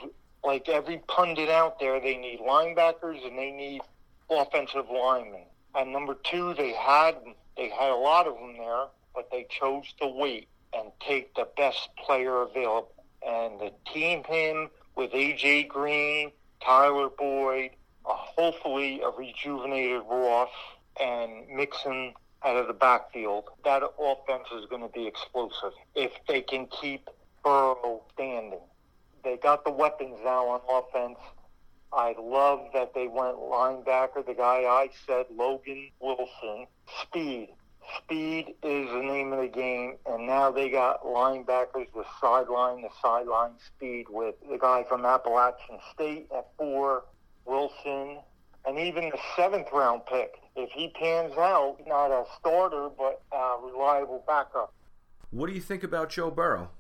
like 0.45 0.69
every 0.69 0.99
pundit 1.09 1.49
out 1.49 1.81
there, 1.81 1.99
they 1.99 2.17
need 2.19 2.41
linebackers 2.41 3.27
and 3.27 3.39
they 3.39 3.51
need 3.51 3.81
offensive 4.29 4.91
linemen. 4.91 5.45
At 5.75 5.89
number 5.89 6.15
two, 6.15 6.53
they 6.55 6.73
had 6.73 7.17
they 7.57 7.71
had 7.71 7.91
a 7.91 7.97
lot 7.97 8.27
of 8.27 8.35
them 8.35 8.57
there, 8.59 8.87
but 9.15 9.31
they 9.31 9.47
chose 9.49 9.85
to 10.01 10.09
wait 10.09 10.49
and 10.75 10.91
take 11.01 11.35
the 11.35 11.49
best 11.57 11.89
player 11.97 12.43
available. 12.43 12.93
And 13.27 13.61
the 13.61 13.73
team 13.93 14.25
him 14.25 14.69
with 14.97 15.15
A.J. 15.15 15.65
Green, 15.65 16.33
Tyler 16.65 17.09
Boyd, 17.09 17.71
hopefully 18.05 19.01
a 19.03 19.11
rejuvenated 19.11 20.03
Ross, 20.09 20.51
and 21.01 21.49
Mixon 21.49 22.15
out 22.45 22.57
of 22.57 22.67
the 22.67 22.73
backfield. 22.73 23.45
That 23.65 23.83
offense 23.99 24.49
is 24.55 24.67
going 24.69 24.83
to 24.83 24.89
be 24.89 25.07
explosive 25.07 25.73
if 25.95 26.13
they 26.29 26.41
can 26.41 26.67
keep 26.67 27.09
Burrow 27.45 28.03
standing. 28.15 28.61
They 29.25 29.37
got 29.37 29.65
the 29.65 29.71
weapons 29.71 30.19
now 30.25 30.47
on 30.49 30.61
offense. 30.69 31.19
I 31.93 32.15
love 32.21 32.69
that 32.73 32.95
they 32.95 33.07
went 33.07 33.37
linebacker, 33.37 34.25
the 34.27 34.35
guy 34.35 34.65
I 34.65 34.89
said, 35.07 35.27
Logan 35.35 35.91
Wilson. 36.01 36.67
Speed. 37.03 37.49
Speed 37.99 38.55
is 38.63 38.89
the 38.89 39.03
name 39.03 39.33
of 39.33 39.41
the 39.41 39.49
game, 39.49 39.97
and 40.07 40.27
now 40.27 40.51
they 40.51 40.71
got 40.71 41.05
linebackers 41.05 41.93
with 41.95 42.07
sideline 42.21 42.83
to 42.83 42.89
sideline 43.03 43.53
speed 43.67 44.07
with 44.09 44.35
the 44.49 44.57
guy 44.59 44.85
from 44.89 45.05
Appalachian 45.05 45.79
State 45.93 46.29
at 46.35 46.49
four, 46.57 47.05
Wilson, 47.45 48.19
and 48.65 48.79
even 48.79 49.11
the 49.11 49.19
seventh 49.37 49.69
round 49.73 50.07
pick. 50.07 50.35
If 50.57 50.71
he 50.71 50.89
pans 50.89 51.33
out, 51.37 51.79
not 51.87 52.11
a 52.11 52.25
starter, 52.39 52.89
but 52.97 53.23
a 53.33 53.57
reliable 53.63 54.25
backup. 54.27 54.73
What 55.31 55.49
do 55.49 55.53
you 55.53 55.61
think 55.61 55.83
about 55.83 56.11
Joe 56.11 56.31
Burrow? 56.31 56.71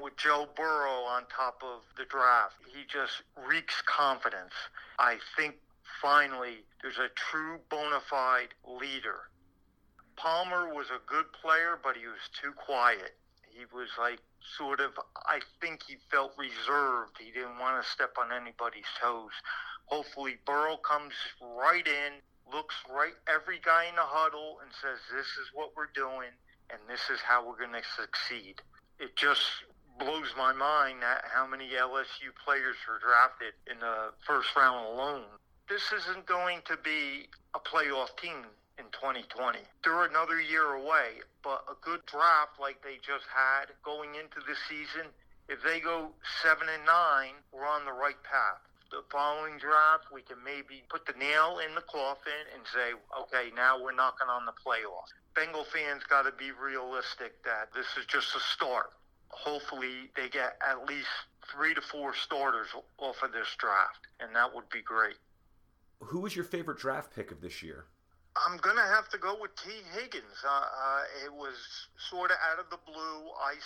With 0.00 0.16
Joe 0.16 0.48
Burrow 0.56 1.02
on 1.02 1.24
top 1.34 1.62
of 1.62 1.82
the 1.98 2.04
draft, 2.04 2.54
he 2.66 2.84
just 2.90 3.22
reeks 3.46 3.82
confidence. 3.84 4.54
I 4.98 5.18
think 5.36 5.56
finally 6.00 6.64
there's 6.80 6.98
a 6.98 7.08
true 7.14 7.58
bona 7.68 8.00
fide 8.08 8.54
leader 8.66 9.28
Palmer 10.20 10.68
was 10.74 10.88
a 10.90 11.00
good 11.06 11.32
player, 11.32 11.80
but 11.82 11.96
he 11.96 12.06
was 12.06 12.20
too 12.36 12.52
quiet. 12.52 13.16
He 13.48 13.64
was 13.72 13.88
like 13.98 14.20
sort 14.58 14.80
of, 14.80 14.92
I 15.24 15.40
think 15.62 15.80
he 15.88 15.96
felt 16.10 16.36
reserved. 16.36 17.16
He 17.18 17.32
didn't 17.32 17.58
want 17.58 17.82
to 17.82 17.88
step 17.88 18.16
on 18.20 18.28
anybody's 18.30 18.90
toes. 19.00 19.32
Hopefully, 19.86 20.36
Burrow 20.44 20.76
comes 20.76 21.14
right 21.40 21.86
in, 21.86 22.20
looks 22.52 22.74
right 22.92 23.16
every 23.32 23.60
guy 23.64 23.86
in 23.88 23.96
the 23.96 24.04
huddle, 24.04 24.60
and 24.60 24.70
says, 24.82 24.98
"This 25.10 25.26
is 25.40 25.48
what 25.54 25.74
we're 25.74 25.92
doing, 25.94 26.36
and 26.68 26.80
this 26.86 27.08
is 27.08 27.20
how 27.20 27.48
we're 27.48 27.58
going 27.58 27.72
to 27.72 27.82
succeed." 27.96 28.60
It 28.98 29.16
just 29.16 29.42
blows 29.98 30.34
my 30.36 30.52
mind 30.52 31.02
that 31.02 31.24
how 31.32 31.46
many 31.46 31.70
LSU 31.74 32.32
players 32.44 32.76
were 32.86 32.98
drafted 32.98 33.54
in 33.66 33.80
the 33.80 34.12
first 34.26 34.54
round 34.54 34.84
alone. 34.86 35.24
This 35.66 35.92
isn't 35.92 36.26
going 36.26 36.60
to 36.66 36.76
be 36.76 37.30
a 37.54 37.58
playoff 37.58 38.16
team 38.20 38.44
in 38.80 38.88
2020. 38.96 39.60
They're 39.84 40.08
another 40.08 40.40
year 40.40 40.74
away, 40.74 41.20
but 41.44 41.68
a 41.68 41.76
good 41.84 42.00
draft 42.08 42.56
like 42.58 42.80
they 42.82 42.96
just 43.04 43.28
had 43.28 43.68
going 43.84 44.16
into 44.16 44.40
the 44.40 44.56
season, 44.66 45.12
if 45.52 45.60
they 45.62 45.80
go 45.80 46.16
7 46.42 46.64
and 46.64 46.86
9, 46.88 47.44
we're 47.52 47.68
on 47.68 47.84
the 47.84 47.92
right 47.92 48.18
path 48.24 48.64
the 48.90 49.02
following 49.10 49.56
draft, 49.58 50.10
we 50.12 50.22
can 50.22 50.36
maybe 50.44 50.82
put 50.90 51.06
the 51.06 51.14
nail 51.18 51.60
in 51.64 51.74
the 51.74 51.80
coffin 51.82 52.44
and 52.54 52.62
say, 52.74 52.92
okay, 53.22 53.50
now 53.54 53.80
we're 53.80 53.94
knocking 53.94 54.28
on 54.28 54.44
the 54.44 54.52
playoffs. 54.52 55.14
Bengal 55.34 55.64
fans 55.64 56.02
got 56.08 56.22
to 56.22 56.32
be 56.32 56.50
realistic 56.50 57.42
that 57.44 57.70
this 57.74 57.86
is 57.98 58.04
just 58.06 58.34
a 58.34 58.40
start. 58.40 58.90
Hopefully, 59.28 60.10
they 60.16 60.28
get 60.28 60.58
at 60.66 60.86
least 60.86 61.08
three 61.54 61.72
to 61.74 61.80
four 61.80 62.14
starters 62.14 62.66
off 62.98 63.22
of 63.22 63.32
this 63.32 63.48
draft, 63.58 64.06
and 64.18 64.34
that 64.34 64.52
would 64.52 64.68
be 64.70 64.82
great. 64.82 65.16
Who 66.02 66.20
was 66.20 66.34
your 66.34 66.44
favorite 66.44 66.78
draft 66.78 67.14
pick 67.14 67.30
of 67.30 67.40
this 67.40 67.62
year? 67.62 67.84
I'm 68.36 68.56
gonna 68.58 68.86
have 68.86 69.08
to 69.10 69.18
go 69.18 69.36
with 69.40 69.54
Tee 69.56 69.82
Higgins. 69.92 70.38
Uh, 70.44 70.48
uh, 70.48 71.02
it 71.24 71.32
was 71.32 71.56
sort 71.98 72.30
of 72.30 72.38
out 72.50 72.58
of 72.58 72.70
the 72.70 72.78
blue. 72.86 73.30
I 73.42 73.58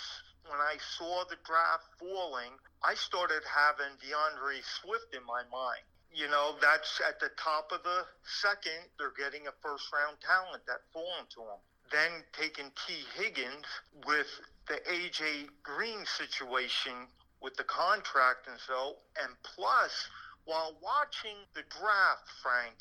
when 0.49 0.59
I 0.59 0.77
saw 0.97 1.23
the 1.25 1.37
draft 1.45 1.85
falling, 1.97 2.53
I 2.83 2.93
started 2.95 3.41
having 3.45 3.97
D'Andre 3.97 4.61
Swift 4.61 5.13
in 5.13 5.25
my 5.25 5.41
mind. 5.51 5.85
You 6.13 6.29
know, 6.29 6.55
that's 6.61 7.01
at 7.01 7.19
the 7.19 7.29
top 7.37 7.71
of 7.71 7.83
the 7.83 8.05
second. 8.23 8.89
They're 8.97 9.13
getting 9.17 9.47
a 9.47 9.53
first 9.61 9.91
round 9.93 10.17
talent 10.21 10.65
that 10.67 10.85
fallen 10.93 11.25
to 11.37 11.41
them. 11.45 11.61
Then 11.91 12.23
taking 12.33 12.71
Tee 12.85 13.05
Higgins 13.17 13.65
with 14.05 14.29
the 14.67 14.81
AJ 14.89 15.49
Green 15.61 16.05
situation 16.05 17.09
with 17.41 17.55
the 17.57 17.63
contract 17.65 18.47
and 18.49 18.57
so, 18.65 18.97
and 19.21 19.29
plus, 19.43 20.09
while 20.45 20.73
watching 20.81 21.37
the 21.53 21.61
draft, 21.69 22.25
Frank, 22.41 22.73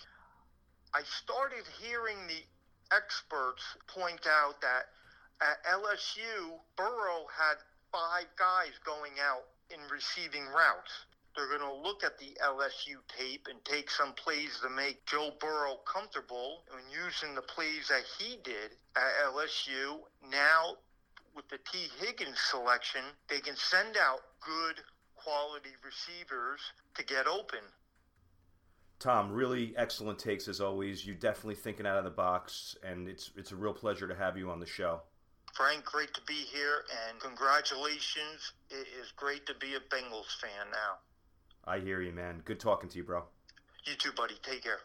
I 0.95 1.03
started 1.03 1.67
hearing 1.83 2.19
the 2.29 2.43
experts 2.95 3.65
point 3.89 4.29
out 4.29 4.61
that 4.61 4.87
at 5.43 5.59
LSU, 5.67 6.61
Burrow 6.77 7.27
had 7.37 7.57
five 7.91 8.31
guys 8.39 8.79
going 8.85 9.19
out 9.19 9.43
in 9.71 9.81
receiving 9.91 10.47
routes. 10.47 11.07
They're 11.35 11.49
going 11.49 11.67
to 11.69 11.83
look 11.83 12.05
at 12.05 12.17
the 12.19 12.39
LSU 12.41 13.03
tape 13.09 13.49
and 13.51 13.59
take 13.65 13.91
some 13.91 14.13
plays 14.13 14.61
to 14.63 14.71
make 14.71 15.05
Joe 15.07 15.33
Burrow 15.41 15.81
comfortable 15.85 16.63
and 16.71 16.87
using 16.93 17.35
the 17.35 17.43
plays 17.43 17.89
that 17.89 18.05
he 18.19 18.39
did 18.45 18.71
at 18.95 19.35
LSU. 19.35 19.99
Now, 20.31 20.77
with 21.35 21.49
the 21.49 21.59
Tee 21.73 21.91
Higgins 21.99 22.39
selection, 22.39 23.03
they 23.29 23.41
can 23.41 23.57
send 23.57 23.97
out 23.97 24.21
good 24.41 24.77
quality 25.17 25.75
receivers 25.83 26.61
to 26.95 27.05
get 27.05 27.27
open. 27.27 27.67
Tom, 29.05 29.31
really 29.31 29.75
excellent 29.77 30.19
takes 30.19 30.49
as 30.49 30.62
always. 30.62 31.05
You 31.05 31.12
definitely 31.12 31.57
thinking 31.57 31.87
out 31.87 31.99
of 31.99 32.05
the 32.05 32.11
box, 32.11 32.75
and 32.83 33.07
it's 33.07 33.33
it's 33.37 33.53
a 33.53 33.57
real 33.57 33.75
pleasure 33.75 34.09
to 34.09 34.14
have 34.14 34.38
you 34.38 34.51
on 34.51 34.61
the 34.61 34.67
show. 34.67 35.03
Frank, 35.53 35.85
great 35.85 36.14
to 36.14 36.23
be 36.27 36.33
here, 36.33 36.85
and 37.07 37.21
congratulations. 37.21 38.55
It 38.71 38.87
is 38.99 39.12
great 39.14 39.45
to 39.45 39.55
be 39.61 39.75
a 39.75 39.95
Bengals 39.95 40.40
fan 40.40 40.71
now. 40.73 41.01
I 41.67 41.81
hear 41.81 42.01
you, 42.01 42.12
man. 42.12 42.40
Good 42.47 42.59
talking 42.59 42.88
to 42.88 42.97
you, 42.97 43.05
bro. 43.05 43.25
You 43.85 43.93
too, 43.95 44.12
buddy. 44.17 44.37
Take 44.43 44.62
care. 44.62 44.81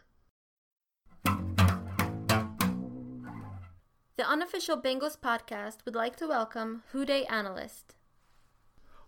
The 4.18 4.28
unofficial 4.28 4.76
Bengals 4.76 5.18
podcast 5.18 5.86
would 5.86 5.94
like 5.94 6.16
to 6.16 6.28
welcome 6.28 6.82
Who 6.92 7.06
Dey 7.06 7.24
Analyst. 7.24 7.94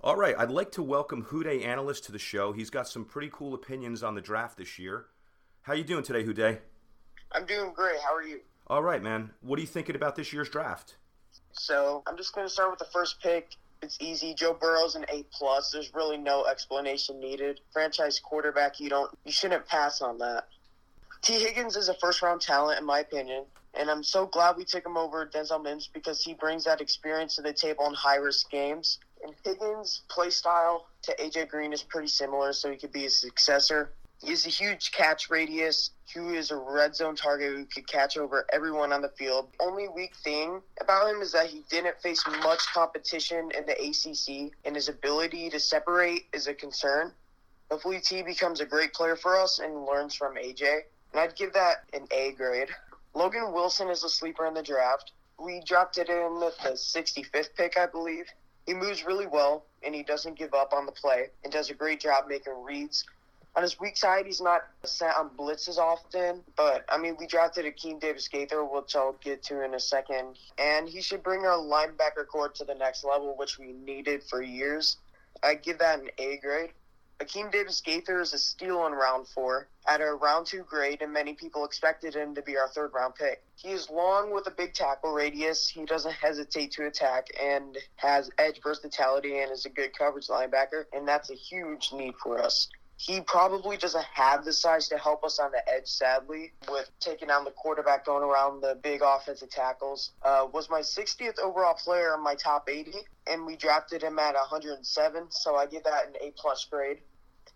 All 0.05 0.17
right, 0.17 0.35
I'd 0.37 0.51
like 0.51 0.73
to 0.73 0.83
welcome 0.83 1.23
Who 1.23 1.45
Dey 1.45 1.63
Analyst 1.63 2.03
to 2.07 2.13
the 2.13 2.19
show. 2.19 2.53
He's 2.53 2.71
got 2.71 2.89
some 2.89 3.05
pretty 3.05 3.31
cool 3.33 3.55
opinions 3.55 4.03
on 4.03 4.17
the 4.17 4.21
draft 4.21 4.59
this 4.59 4.77
year. 4.77 5.07
How 5.61 5.75
you 5.75 5.85
doing 5.85 6.03
today, 6.03 6.25
Who 6.25 6.33
Dey? 6.33 6.59
I'm 7.31 7.47
doing 7.47 7.73
great. 7.73 8.01
How 8.01 8.13
are 8.13 8.25
you? 8.25 8.41
All 8.67 8.83
right, 8.83 9.01
man. 9.01 9.31
What 9.43 9.59
are 9.59 9.61
you 9.61 9.69
thinking 9.69 9.95
about 9.95 10.17
this 10.17 10.33
year's 10.33 10.49
draft? 10.49 10.97
So 11.53 12.03
I'm 12.09 12.17
just 12.17 12.35
going 12.35 12.45
to 12.45 12.53
start 12.53 12.71
with 12.71 12.81
the 12.81 12.87
first 12.87 13.21
pick. 13.23 13.55
It's 13.81 13.97
easy. 14.01 14.35
Joe 14.35 14.55
Burrow's 14.61 14.97
an 14.97 15.07
A 15.09 15.25
plus. 15.31 15.71
There's 15.71 15.95
really 15.95 16.19
no 16.19 16.47
explanation 16.47 17.21
needed. 17.21 17.61
Franchise 17.73 18.19
quarterback. 18.19 18.81
You 18.81 18.89
don't. 18.89 19.17
You 19.25 19.31
shouldn't 19.31 19.69
pass 19.69 20.01
on 20.01 20.19
that. 20.19 20.49
Tee 21.21 21.35
Higgins 21.35 21.77
is 21.77 21.89
a 21.89 21.95
first 21.95 22.23
round 22.23 22.41
talent 22.41 22.81
in 22.81 22.85
my 22.85 22.99
opinion, 22.99 23.45
and 23.75 23.89
I'm 23.89 24.03
so 24.03 24.27
glad 24.27 24.57
we 24.57 24.65
took 24.65 24.85
him 24.85 24.97
over 24.97 25.25
Denzel 25.25 25.63
Mims 25.63 25.87
because 25.87 26.25
he 26.25 26.35
brings 26.35 26.65
that 26.65 26.81
experience 26.81 27.37
to 27.37 27.43
the 27.43 27.53
table 27.53 27.87
in 27.87 27.95
high 27.95 28.17
risk 28.17 28.51
games. 28.51 28.99
And 29.23 29.35
Higgins' 29.45 30.03
play 30.09 30.31
style 30.31 30.87
to 31.03 31.15
AJ 31.17 31.49
Green 31.49 31.73
is 31.73 31.83
pretty 31.83 32.09
similar, 32.09 32.53
so 32.53 32.71
he 32.71 32.77
could 32.77 32.93
be 32.93 33.07
a 33.07 33.11
successor. 33.11 33.93
He 34.23 34.31
has 34.31 34.47
a 34.47 34.51
huge 34.51 34.93
catch 34.93 35.31
radius. 35.31 35.91
He 36.05 36.21
is 36.21 36.51
a 36.51 36.57
red 36.57 36.95
zone 36.95 37.17
target 37.17 37.57
who 37.57 37.65
could 37.65 37.89
catch 37.89 38.17
over 38.17 38.47
everyone 38.53 38.93
on 38.93 39.03
the 39.03 39.09
field. 39.09 39.49
Only 39.59 39.89
weak 39.89 40.15
thing 40.17 40.61
about 40.81 41.11
him 41.11 41.21
is 41.23 41.33
that 41.33 41.47
he 41.47 41.65
didn't 41.71 42.01
face 42.01 42.25
much 42.43 42.61
competition 42.73 43.51
in 43.57 43.67
the 43.67 43.73
ACC, 43.73 44.53
and 44.65 44.77
his 44.77 44.89
ability 44.89 45.51
to 45.51 45.59
separate 45.59 46.27
is 46.33 46.47
a 46.47 46.55
concern. 46.55 47.13
Hopefully, 47.71 48.01
T 48.01 48.23
becomes 48.23 48.61
a 48.61 48.67
great 48.67 48.93
player 48.93 49.17
for 49.17 49.39
us 49.39 49.59
and 49.59 49.87
learns 49.87 50.15
from 50.15 50.37
AJ. 50.37 50.83
And 51.13 51.21
I'd 51.21 51.35
give 51.35 51.53
that 51.55 51.85
an 51.93 52.07
A 52.11 52.33
grade. 52.33 52.69
Logan 53.15 53.53
Wilson 53.53 53.89
is 53.89 54.05
a 54.05 54.09
sleeper 54.09 54.47
in 54.47 54.55
the 54.55 54.63
draft. 54.63 55.13
We 55.39 55.63
drafted 55.67 56.09
him 56.09 56.39
with 56.39 56.57
the 56.59 56.73
65th 56.73 57.55
pick, 57.57 57.77
I 57.77 57.87
believe. 57.87 58.27
He 58.67 58.75
moves 58.75 59.05
really 59.05 59.27
well, 59.27 59.65
and 59.85 59.95
he 59.95 60.03
doesn't 60.03 60.39
give 60.39 60.55
up 60.55 60.73
on 60.73 60.87
the 60.87 60.93
play, 60.93 61.29
and 61.45 61.53
does 61.53 61.71
a 61.71 61.75
great 61.75 62.01
job 62.01 62.25
making 62.29 62.63
reads 62.63 63.05
on 63.55 63.63
his 63.63 63.79
weak 63.79 63.97
side, 63.97 64.27
he's 64.27 64.41
not 64.41 64.63
sent 64.85 65.15
on 65.15 65.31
blitzes 65.31 65.77
often, 65.77 66.43
but 66.57 66.85
I 66.89 66.97
mean, 66.97 67.17
we 67.19 67.27
drafted 67.27 67.67
Akeem 67.67 68.01
Davis 68.01 68.29
Gaither, 68.29 68.65
which 68.65 68.97
I'll 68.97 69.17
get 69.23 69.43
to 69.45 69.63
in 69.63 69.75
a 69.75 69.81
second, 69.81 70.39
and 70.59 70.89
he 70.89 71.03
should 71.03 71.23
bring 71.23 71.45
our 71.45 71.59
linebacker 71.59 72.27
core 72.27 72.49
to 72.49 72.65
the 72.65 72.75
next 72.75 73.05
level, 73.05 73.37
which 73.37 73.59
we 73.59 73.73
needed 73.73 74.23
for 74.23 74.41
years. 74.43 74.97
I 75.43 75.55
give 75.55 75.79
that 75.81 76.01
an 76.01 76.09
A 76.19 76.39
grade. 76.39 76.71
Akeem 77.23 77.53
Davis 77.53 77.81
Gaither 77.81 78.21
is 78.21 78.33
a 78.33 78.39
steal 78.39 78.85
in 78.87 78.93
round 78.93 79.29
four 79.29 79.69
at 79.87 80.01
a 80.01 80.13
round 80.13 80.45
two 80.45 80.65
grade, 80.65 81.03
and 81.03 81.13
many 81.13 81.35
people 81.35 81.65
expected 81.65 82.15
him 82.17 82.35
to 82.35 82.43
be 82.43 82.57
our 82.57 82.67
third 82.69 82.93
round 82.93 83.15
pick. 83.15 83.45
He 83.55 83.69
is 83.69 83.89
long 83.89 84.35
with 84.35 84.49
a 84.49 84.51
big 84.51 84.75
tackle 84.75 85.13
radius. 85.13 85.69
He 85.69 85.85
doesn't 85.85 86.15
hesitate 86.15 86.73
to 86.73 86.87
attack 86.87 87.29
and 87.41 87.79
has 87.95 88.29
edge 88.39 88.61
versatility 88.61 89.39
and 89.39 89.53
is 89.53 89.67
a 89.67 89.71
good 89.71 89.97
coverage 89.97 90.27
linebacker, 90.27 90.87
and 90.93 91.07
that's 91.07 91.31
a 91.31 91.35
huge 91.35 91.93
need 91.93 92.15
for 92.21 92.43
us 92.43 92.69
he 93.03 93.21
probably 93.21 93.77
doesn't 93.77 94.05
have 94.05 94.45
the 94.45 94.53
size 94.53 94.87
to 94.87 94.97
help 94.97 95.25
us 95.25 95.41
on 95.41 95.51
the 95.51 95.69
edge, 95.69 95.89
sadly, 95.89 96.53
with 96.71 96.89
taking 97.01 97.27
down 97.27 97.43
the 97.43 97.51
quarterback 97.51 98.07
going 98.07 98.23
around 98.23 98.61
the 98.61 98.79
big 98.81 99.01
offensive 99.03 99.51
tackles. 99.51 100.13
Uh, 100.23 100.47
was 100.53 100.71
my 100.71 100.81
60th 100.81 101.37
overall 101.41 101.75
player 101.75 102.15
in 102.15 102.23
my 102.23 102.37
top 102.37 102.69
80, 102.69 102.93
and 103.27 103.45
we 103.45 103.57
drafted 103.57 104.03
him 104.03 104.21
at 104.21 104.35
107, 104.35 105.27
so 105.31 105.57
I 105.57 105.67
give 105.67 105.83
that 105.83 106.07
an 106.07 106.15
A 106.21 106.33
plus 106.37 106.65
grade. 106.71 106.99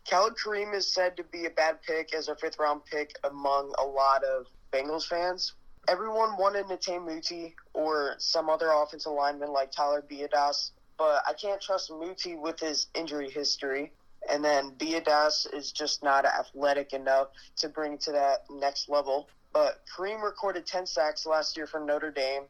Khalid 0.08 0.34
Kareem 0.34 0.72
is 0.72 0.92
said 0.92 1.16
to 1.16 1.24
be 1.24 1.46
a 1.46 1.50
bad 1.50 1.82
pick 1.82 2.14
as 2.14 2.28
a 2.28 2.36
fifth 2.36 2.58
round 2.60 2.84
pick 2.84 3.18
among 3.24 3.74
a 3.78 3.84
lot 3.84 4.22
of 4.22 4.46
Bengals 4.72 5.06
fans. 5.06 5.54
Everyone 5.88 6.36
wanted 6.36 6.66
Netane 6.66 7.04
Muti 7.04 7.56
or 7.74 8.14
some 8.18 8.48
other 8.48 8.70
offensive 8.70 9.12
lineman 9.12 9.52
like 9.52 9.72
Tyler 9.72 10.04
Biadasz, 10.08 10.70
but 10.96 11.22
I 11.26 11.32
can't 11.32 11.60
trust 11.60 11.90
Muti 11.90 12.36
with 12.36 12.60
his 12.60 12.86
injury 12.94 13.30
history. 13.30 13.92
And 14.30 14.44
then 14.44 14.72
Biadasz 14.72 15.52
is 15.52 15.72
just 15.72 16.04
not 16.04 16.24
athletic 16.24 16.92
enough 16.92 17.28
to 17.56 17.68
bring 17.68 17.98
to 17.98 18.12
that 18.12 18.44
next 18.48 18.88
level. 18.88 19.28
But 19.52 19.82
Kareem 19.92 20.22
recorded 20.22 20.66
10 20.66 20.86
sacks 20.86 21.26
last 21.26 21.56
year 21.56 21.66
for 21.66 21.80
Notre 21.80 22.12
Dame. 22.12 22.42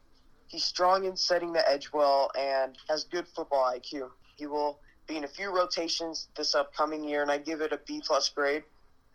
He's 0.47 0.63
strong 0.63 1.05
in 1.05 1.15
setting 1.15 1.53
the 1.53 1.67
edge 1.67 1.91
well 1.91 2.29
and 2.37 2.77
has 2.87 3.03
good 3.03 3.27
football 3.27 3.71
IQ. 3.75 4.09
He 4.35 4.45
will 4.45 4.79
be 5.07 5.17
in 5.17 5.23
a 5.23 5.27
few 5.27 5.55
rotations 5.55 6.27
this 6.35 6.53
upcoming 6.53 7.03
year, 7.03 7.21
and 7.21 7.31
I 7.31 7.37
give 7.37 7.61
it 7.61 7.71
a 7.71 7.79
B 7.85 8.01
plus 8.05 8.29
grade. 8.29 8.63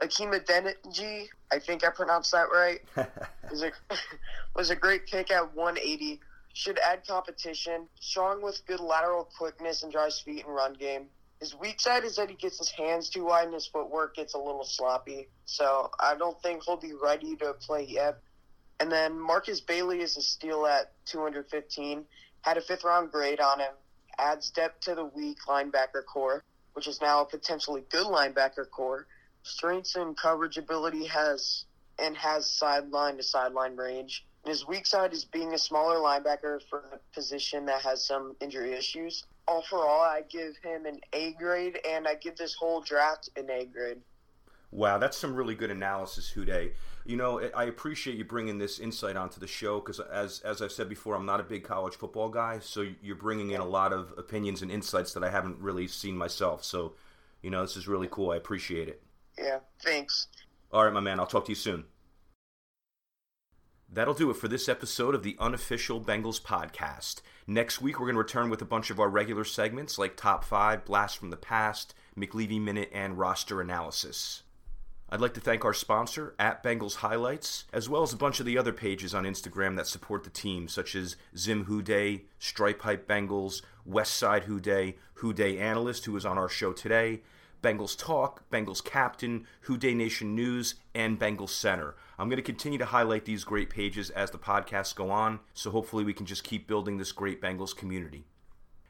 Hakeem 0.01 0.33
Adeniji, 0.33 1.29
I 1.53 1.59
think 1.59 1.85
I 1.85 1.91
pronounced 1.91 2.33
that 2.33 2.49
right, 2.53 2.81
was, 3.51 3.63
a, 3.63 3.71
was 4.57 4.71
a 4.71 4.77
great 4.77 5.07
pick 5.07 5.31
at 5.31 5.55
180. 5.55 6.21
Should 6.55 6.79
add 6.81 7.07
competition. 7.07 7.87
Strong 8.01 8.43
with 8.43 8.61
good 8.67 8.81
lateral 8.81 9.29
quickness 9.39 9.85
and 9.85 9.93
drives 9.93 10.21
feet 10.21 10.45
and 10.45 10.55
run 10.55 10.75
game. 10.75 11.07
His 11.41 11.55
weak 11.55 11.81
side 11.81 12.05
is 12.05 12.17
that 12.17 12.29
he 12.29 12.37
gets 12.37 12.59
his 12.59 12.71
hands 12.71 13.09
too 13.09 13.25
wide 13.25 13.47
and 13.47 13.55
his 13.55 13.67
footwork 13.67 14.15
gets 14.15 14.35
a 14.35 14.39
little 14.39 14.65
sloppy. 14.65 15.29
So 15.47 15.91
I 15.99 16.15
don't 16.15 16.41
think 16.43 16.65
he'll 16.65 16.77
be 16.77 16.93
ready 16.93 17.37
to 17.37 17.55
play 17.55 17.85
yet. 17.89 18.19
And 18.81 18.93
then 18.93 19.19
Markus 19.19 19.61
Bailey 19.61 20.01
is 20.03 20.17
a 20.17 20.23
steal 20.23 20.67
at 20.67 20.93
215. 21.07 22.05
Had 22.43 22.59
a 22.59 22.61
fifth 22.61 22.85
round 22.85 23.11
grade 23.11 23.41
on 23.41 23.61
him. 23.61 23.73
Adds 24.19 24.51
depth 24.51 24.81
to 24.81 24.95
the 24.95 25.05
weak 25.05 25.39
linebacker 25.49 26.05
core, 26.07 26.45
which 26.75 26.87
is 26.87 27.01
now 27.01 27.23
a 27.23 27.25
potentially 27.25 27.83
good 27.91 28.07
linebacker 28.07 28.69
core. 28.71 29.07
Strengths 29.43 29.97
and 29.97 30.17
coverage 30.17 30.57
ability 30.57 31.07
has 31.07 31.65
and 31.99 32.17
has 32.17 32.51
sideline 32.51 33.17
to 33.17 33.23
sideline 33.23 33.77
range. 33.77 34.25
And 34.45 34.51
his 34.51 34.67
weak 34.67 34.87
side 34.87 35.13
is 35.13 35.25
being 35.25 35.53
a 35.55 35.59
smaller 35.59 35.97
linebacker 35.97 36.61
for 36.69 36.85
a 36.93 37.15
position 37.15 37.67
that 37.67 37.83
has 37.83 38.05
some 38.05 38.35
injury 38.41 38.73
issues. 38.73 39.25
Overall, 39.47 40.01
I 40.01 40.23
give 40.29 40.57
him 40.63 40.87
an 40.87 41.01
A 41.13 41.33
grade, 41.33 41.79
and 41.89 42.07
I 42.07 42.15
give 42.15 42.37
this 42.37 42.55
whole 42.55 42.81
draft 42.81 43.31
an 43.37 43.51
A 43.51 43.67
grade. 43.67 43.99
Wow, 44.71 44.99
that's 44.99 45.17
some 45.17 45.35
really 45.35 45.55
good 45.55 45.71
analysis, 45.71 46.31
Who 46.31 46.45
Dey. 46.45 46.73
You 47.05 47.17
know, 47.17 47.41
I 47.55 47.65
appreciate 47.65 48.17
you 48.17 48.25
bringing 48.25 48.59
this 48.59 48.79
insight 48.79 49.17
onto 49.17 49.41
the 49.41 49.47
show 49.47 49.81
because, 49.81 49.99
as 49.99 50.41
as 50.41 50.63
I've 50.63 50.71
said 50.71 50.89
before, 50.89 51.17
I'm 51.17 51.27
not 51.27 51.41
a 51.41 51.45
big 51.45 51.65
college 51.65 51.97
football 51.97 52.29
guy. 52.29 52.61
So 52.61 52.87
you're 53.03 53.17
bringing 53.17 53.51
in 53.51 53.61
a 53.61 53.67
lot 53.67 53.93
of 53.93 54.15
opinions 54.17 54.63
and 54.63 54.71
insights 54.71 55.13
that 55.15 55.25
I 55.25 55.31
haven't 55.31 55.59
really 55.59 55.89
seen 55.89 56.17
myself. 56.17 56.63
So, 56.63 56.95
you 57.43 57.51
know, 57.51 57.63
this 57.63 57.77
is 57.77 57.89
really 57.89 58.09
cool. 58.11 58.31
I 58.31 58.37
appreciate 58.37 58.89
it. 58.89 59.03
Yeah, 59.37 59.59
thanks. 59.83 60.29
All 60.71 60.85
right, 60.85 60.93
my 60.93 61.01
man. 61.01 61.19
I'll 61.19 61.27
talk 61.27 61.47
to 61.47 61.53
you 61.53 61.57
soon. 61.57 61.85
That'll 63.95 64.15
do 64.15 64.31
it 64.31 64.37
for 64.39 64.49
this 64.49 64.71
episode 64.71 65.15
of 65.15 65.23
the 65.23 65.37
unofficial 65.39 66.01
Bengals 66.01 66.41
podcast. 66.41 67.21
Next 67.47 67.83
week, 67.83 68.01
we're 68.01 68.07
going 68.07 68.15
to 68.15 68.21
return 68.21 68.49
with 68.49 68.63
a 68.63 68.67
bunch 68.67 68.89
of 68.89 68.99
our 68.99 69.09
regular 69.09 69.45
segments 69.45 69.99
like 69.99 70.17
Top 70.17 70.45
5, 70.45 70.87
Blast 70.87 71.19
from 71.19 71.29
the 71.29 71.37
Past, 71.37 71.95
McLeavey 72.17 72.59
Minute, 72.59 72.89
and 72.95 73.19
Roster 73.19 73.61
Analysis. 73.61 74.45
I'd 75.13 75.21
like 75.21 75.35
to 75.35 75.41
thank 75.41 75.63
our 75.67 75.75
sponsor, 75.75 76.35
at 76.39 76.63
Bengals 76.63 76.97
Highlights, 76.97 77.65
as 77.71 77.87
well 77.87 78.03
as 78.03 78.15
a 78.15 78.17
bunch 78.17 78.41
of 78.41 78.47
the 78.47 78.57
other 78.57 78.73
pages 78.73 79.15
on 79.15 79.25
Instagram 79.25 79.77
that 79.77 79.87
support 79.87 80.25
the 80.25 80.31
team, 80.31 80.69
such 80.69 80.95
as 80.95 81.17
Zim 81.37 81.65
Who 81.65 81.83
Dey, 81.83 82.23
Stripe 82.39 82.81
Hype 82.81 83.07
Bengals, 83.07 83.61
Westside 83.87 84.47
Huday, 84.47 84.95
Who 85.17 85.35
Dey 85.35 85.59
Analyst, 85.59 86.07
who 86.07 86.13
was 86.13 86.25
on 86.25 86.39
our 86.39 86.49
show 86.49 86.73
today, 86.73 87.21
Bengals 87.63 87.95
Talk, 87.95 88.49
Bengals 88.49 88.83
Captain, 88.83 89.47
Who 89.61 89.77
Dey 89.77 89.93
Nation 89.93 90.35
News, 90.35 90.77
and 90.95 91.21
Bengals 91.21 91.51
Center. 91.51 91.95
I'm 92.19 92.31
going 92.31 92.39
to 92.39 92.43
continue 92.43 92.79
to 92.79 92.87
highlight 92.87 93.27
these 93.27 93.45
great 93.45 93.69
pages 93.69 94.09
as 94.09 94.31
the 94.31 94.39
podcasts 94.39 94.95
go 94.95 95.11
on, 95.11 95.41
so 95.53 95.71
hopefully 95.71 96.05
we 96.05 96.15
can 96.15 96.25
just 96.25 96.43
keep 96.43 96.67
building 96.67 96.97
this 96.97 97.13
great 97.13 97.43
Bengals 97.43 97.77
community. 97.77 98.25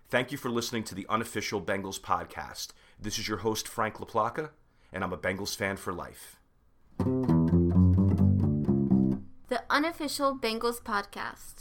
Thank 0.09 0.31
you 0.31 0.39
for 0.39 0.51
listening 0.51 0.85
to 0.85 0.95
the 0.95 1.07
unofficial 1.09 1.61
Bengals 1.61 2.01
podcast. 2.01 2.69
This 3.01 3.19
is 3.19 3.27
your 3.27 3.39
host, 3.39 3.67
Frank 3.67 3.97
LaPlaca 3.97 4.51
and 4.93 5.03
I'm 5.03 5.13
a 5.13 5.19
Bengals 5.19 5.57
fan 5.57 5.77
for 5.77 5.93
life. 5.93 6.37
The 9.49 9.63
unofficial 9.71 10.39
Bengals 10.39 10.81
podcast. 10.81 11.51